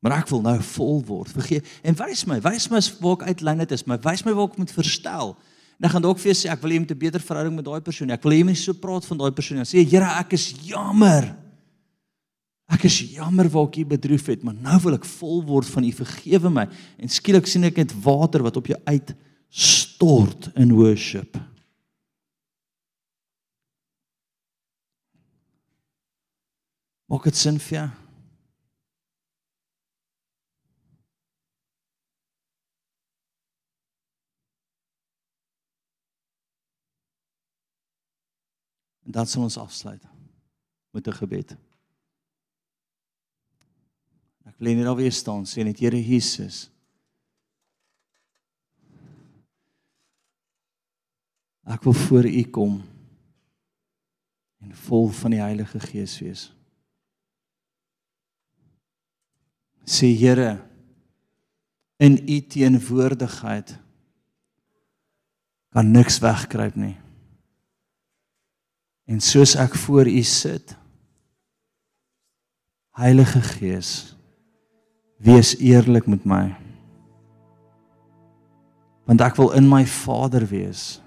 Maar 0.00 0.18
ek 0.20 0.28
wil 0.28 0.42
nou 0.42 0.60
vol 0.62 1.02
word. 1.04 1.32
Vergeef 1.32 1.80
en 1.82 1.94
wys 1.94 2.24
my, 2.26 2.40
wys 2.40 2.68
my 2.70 2.80
waar 3.00 3.16
ek 3.20 3.28
uitlyn 3.28 3.58
het 3.58 3.72
is, 3.72 3.84
maar 3.84 3.98
wys 3.98 4.24
my 4.24 4.32
waar 4.32 4.48
ek 4.48 4.58
moet 4.58 4.70
verstel. 4.70 5.36
Dan 5.76 5.92
gaan 5.92 6.02
dalk 6.02 6.18
vir 6.18 6.32
jou 6.32 6.38
sê 6.40 6.52
ek 6.52 6.62
wil 6.62 6.72
hê 6.72 6.74
jy 6.78 6.84
moet 6.84 6.92
'n 6.92 6.98
beter 6.98 7.20
verhouding 7.20 7.56
met 7.56 7.64
daai 7.64 7.80
persoon. 7.80 8.10
Ek 8.10 8.22
wil 8.22 8.32
hê 8.32 8.38
jy 8.38 8.44
moet 8.44 8.56
so 8.56 8.72
praat 8.72 9.04
van 9.04 9.18
daai 9.18 9.32
persoon. 9.32 9.56
Dan 9.58 9.66
sê 9.66 9.78
jy, 9.78 9.90
Here, 9.90 10.08
ek 10.20 10.32
is 10.32 10.54
jammer. 10.64 11.36
Ek 12.68 12.84
is 12.84 12.98
jammer 13.14 13.48
waar 13.48 13.68
ek 13.68 13.78
u 13.78 13.84
bedroef 13.84 14.26
het, 14.26 14.42
maar 14.42 14.54
nou 14.54 14.78
wil 14.80 14.94
ek 14.94 15.04
vol 15.04 15.42
word 15.44 15.66
van 15.66 15.84
u 15.84 15.92
vergewe 15.92 16.50
my. 16.50 16.66
En 16.98 17.08
skielik 17.08 17.46
sien 17.46 17.64
ek 17.64 17.76
net 17.76 17.92
water 18.02 18.42
wat 18.42 18.56
op 18.56 18.66
jou 18.66 18.78
uit 18.86 19.14
stort 19.50 20.50
in 20.56 20.72
worship. 20.72 21.36
Maak 27.06 27.22
dit 27.24 27.36
sin 27.36 27.58
vir 27.58 27.78
jou? 27.78 28.05
En 39.06 39.12
dan 39.12 39.26
sal 39.26 39.42
ons 39.46 39.58
afsluit 39.58 40.02
met 40.90 41.06
'n 41.06 41.12
gebed. 41.12 41.56
Ek 44.46 44.54
wil 44.58 44.74
net 44.74 44.86
alweer 44.86 45.12
staan 45.12 45.44
sê 45.46 45.62
net 45.64 45.78
Here 45.78 45.98
Jesus. 46.02 46.70
Ek 51.66 51.82
wil 51.82 51.92
voor 51.92 52.24
U 52.24 52.42
kom 52.50 52.82
en 54.62 54.74
vol 54.74 55.08
van 55.08 55.30
die 55.30 55.40
Heilige 55.40 55.80
Gees 55.80 56.18
wees. 56.18 56.52
Sê 59.84 60.06
Here 60.14 60.62
in 61.96 62.18
U 62.28 62.40
teenwoordigheid 62.40 63.78
kan 65.70 65.90
niks 65.90 66.18
wegkruip 66.18 66.76
nie. 66.76 66.96
En 69.06 69.20
soos 69.22 69.54
ek 69.54 69.76
voor 69.78 70.08
U 70.10 70.22
sit, 70.26 70.74
Heilige 72.96 73.40
Gees, 73.40 74.16
wees 75.22 75.54
eerlik 75.60 76.08
met 76.10 76.24
my. 76.24 76.56
Want 79.06 79.22
ek 79.22 79.36
wil 79.38 79.52
in 79.54 79.68
my 79.70 79.84
Vader 79.86 80.46
wees. 80.50 80.98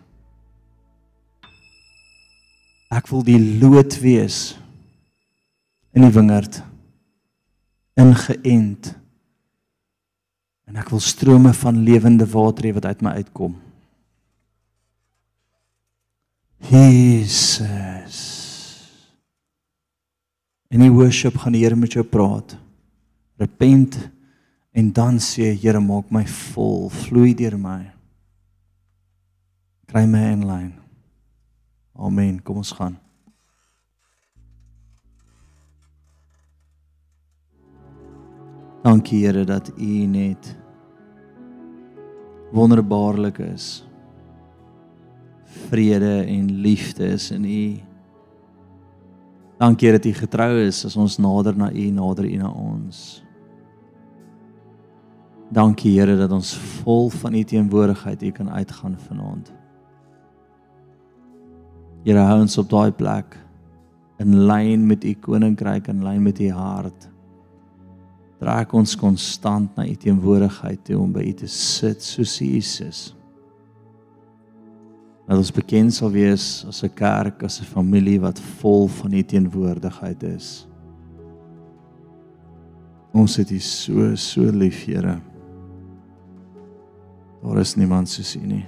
Ek 2.93 3.09
wil 3.11 3.25
die 3.25 3.39
loot 3.59 3.99
wees 4.01 4.55
in 5.91 6.05
die 6.05 6.13
wingerd 6.13 6.61
ingeënt. 7.99 8.93
En 10.69 10.77
ek 10.79 10.93
wil 10.93 11.01
strome 11.03 11.51
van 11.57 11.83
lewende 11.83 12.29
water 12.29 12.69
hê 12.69 12.77
wat 12.77 12.87
uit 12.87 13.01
my 13.03 13.17
uitkom. 13.19 13.57
Jesus. 16.59 18.19
In 20.69 20.83
die 20.83 20.91
worship 20.91 21.37
gaan 21.39 21.55
die 21.55 21.63
Here 21.63 21.75
met 21.75 21.95
jou 21.95 22.03
praat. 22.05 22.57
Repent 23.39 23.97
en 24.75 24.91
dan 24.93 25.17
sê 25.23 25.55
Here 25.55 25.79
maak 25.79 26.11
my 26.11 26.25
vol, 26.27 26.89
vloei 26.93 27.33
deur 27.33 27.57
my. 27.57 27.91
Kry 29.89 30.05
my 30.05 30.25
in 30.35 30.45
lyn. 30.45 30.73
Amen. 31.97 32.39
Kom 32.43 32.61
ons 32.61 32.71
gaan. 32.77 32.99
Dankie 38.83 39.25
Here 39.25 39.43
dat 39.43 39.71
U 39.75 40.05
net 40.07 40.55
wonderbaarlik 42.51 43.37
is 43.43 43.88
vrede 45.49 46.23
en 46.23 46.51
liefde 46.61 47.05
is 47.05 47.31
in 47.31 47.45
U. 47.45 47.79
Dankie 49.57 49.91
dat 49.91 50.05
U 50.05 50.13
getrou 50.13 50.53
is 50.65 50.85
as 50.85 50.95
ons 50.95 51.17
nader 51.17 51.57
na 51.57 51.71
U, 51.71 51.89
nader 51.91 52.25
U 52.25 52.35
na 52.39 52.51
ons. 52.51 53.23
Dankie 55.49 55.97
Here 55.97 56.15
dat 56.15 56.31
ons 56.31 56.53
vol 56.79 57.09
van 57.09 57.35
U 57.35 57.43
teenwoordigheid 57.43 58.21
hier 58.21 58.35
kan 58.37 58.49
uitgaan 58.49 58.95
vanaand. 59.09 59.51
Here 62.05 62.23
hou 62.23 62.39
ons 62.45 62.57
op 62.61 62.69
daai 62.71 62.91
plek 62.95 63.35
in 64.19 64.45
lyn 64.47 64.87
met 64.87 65.03
U 65.03 65.13
koninkryk 65.13 65.89
en 65.91 66.03
lyn 66.05 66.23
met 66.23 66.39
U 66.39 66.51
hart. 66.55 67.09
Draak 68.39 68.73
ons 68.73 68.95
konstant 68.95 69.75
na 69.75 69.87
U 69.89 69.95
teenwoordigheid 69.95 70.85
toe 70.87 71.01
om 71.01 71.11
by 71.11 71.25
U 71.33 71.33
te 71.43 71.49
sit 71.51 72.05
soos 72.05 72.37
Jesus 72.39 73.09
dat 75.29 75.37
ons 75.37 75.51
bekend 75.53 75.93
sal 75.93 76.09
wees 76.09 76.65
as 76.65 76.81
'n 76.83 76.89
kerk, 76.93 77.43
as 77.43 77.61
'n 77.61 77.65
familie 77.65 78.19
wat 78.19 78.39
vol 78.39 78.87
van 78.87 79.13
U 79.13 79.23
teenwoordigheid 79.23 80.23
is. 80.23 80.67
Ons 83.13 83.35
het 83.35 83.51
U 83.51 83.59
so 83.59 84.15
so 84.15 84.41
lief, 84.41 84.85
Here. 84.85 85.19
Daar 87.43 87.57
is 87.57 87.75
niemand 87.75 88.09
soos 88.09 88.35
U 88.35 88.45
nie. 88.45 88.65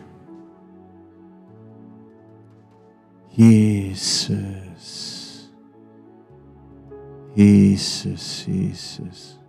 Jesus. 3.30 5.02
Jesus, 7.34 8.45
Jesus. 8.45 9.40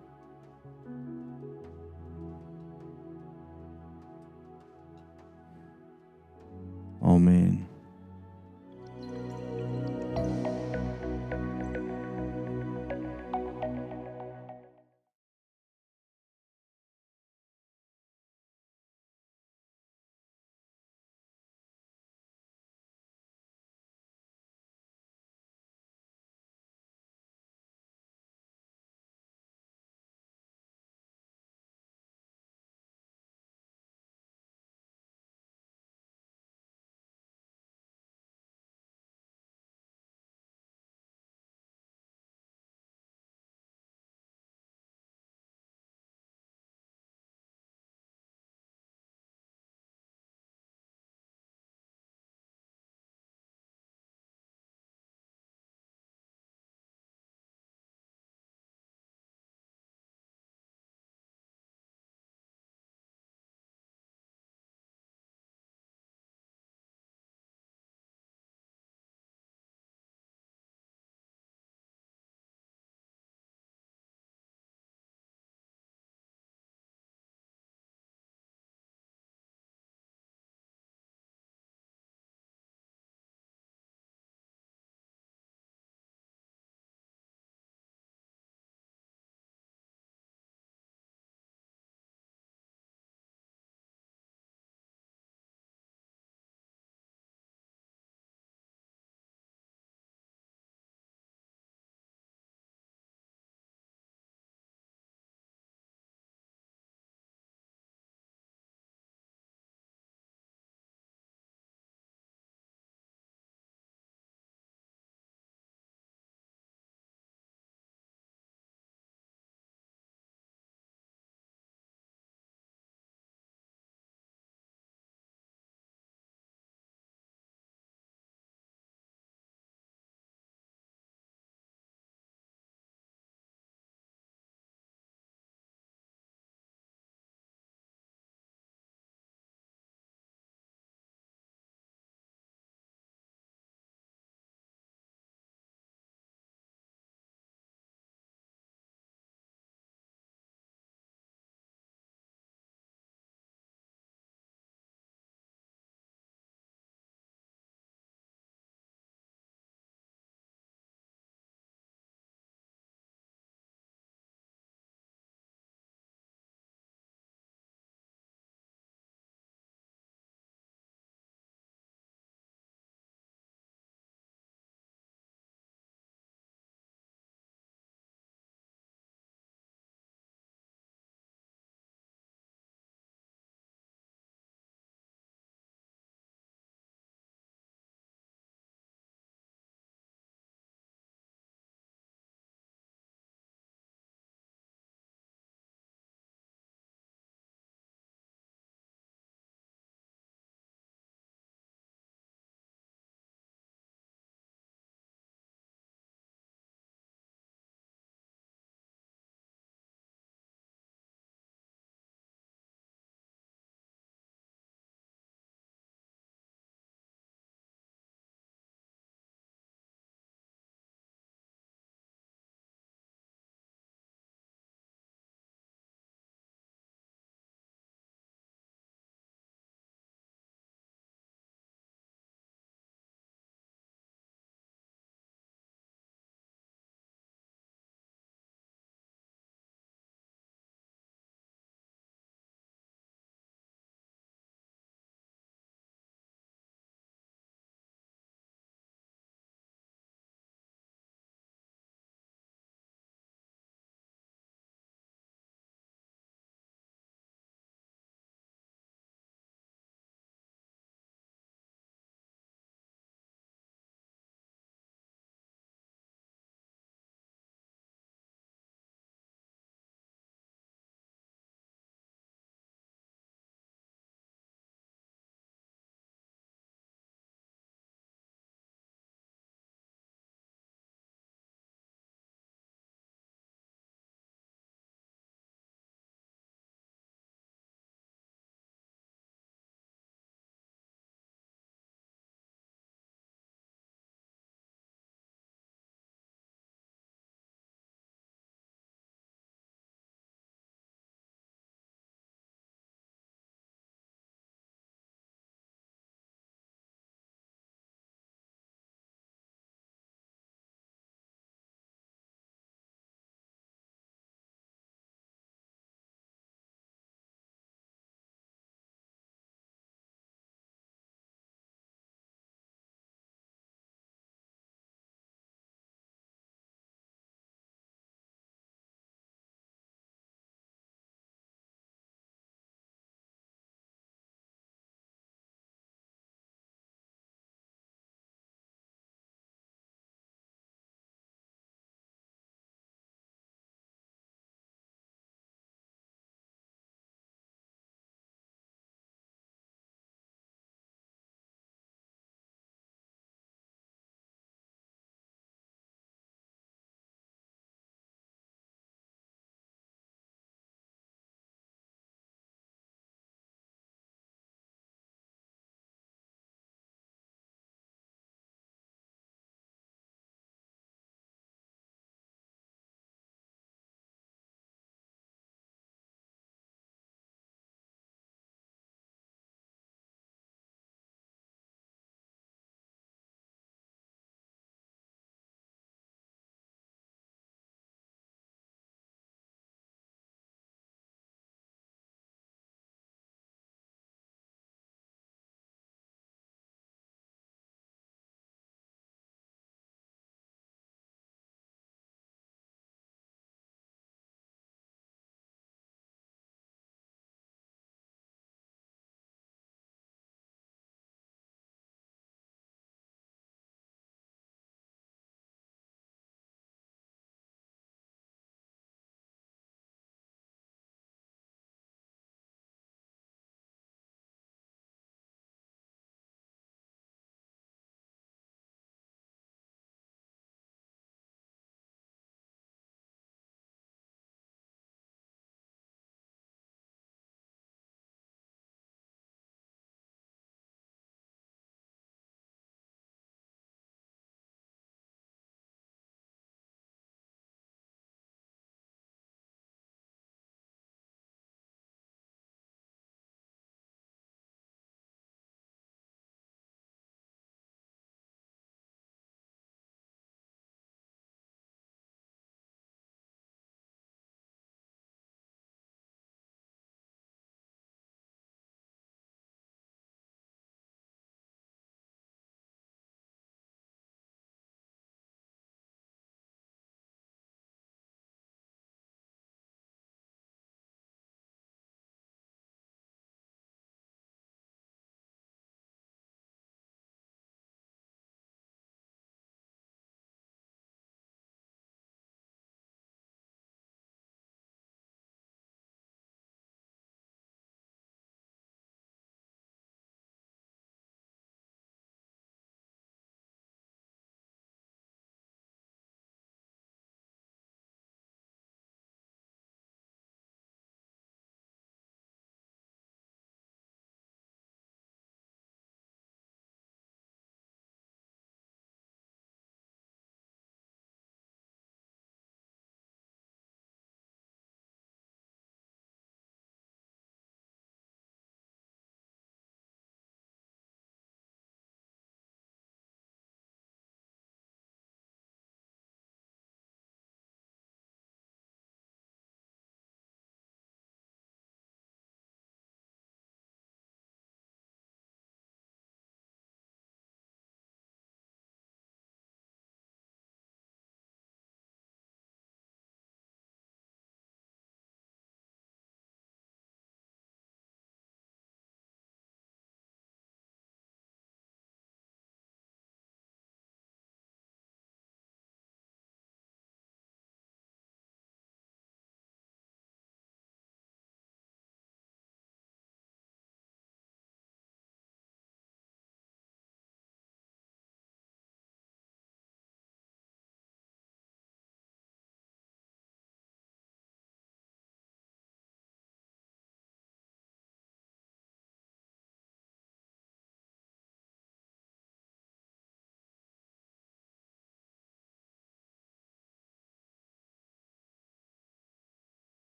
Amen. 7.03 7.72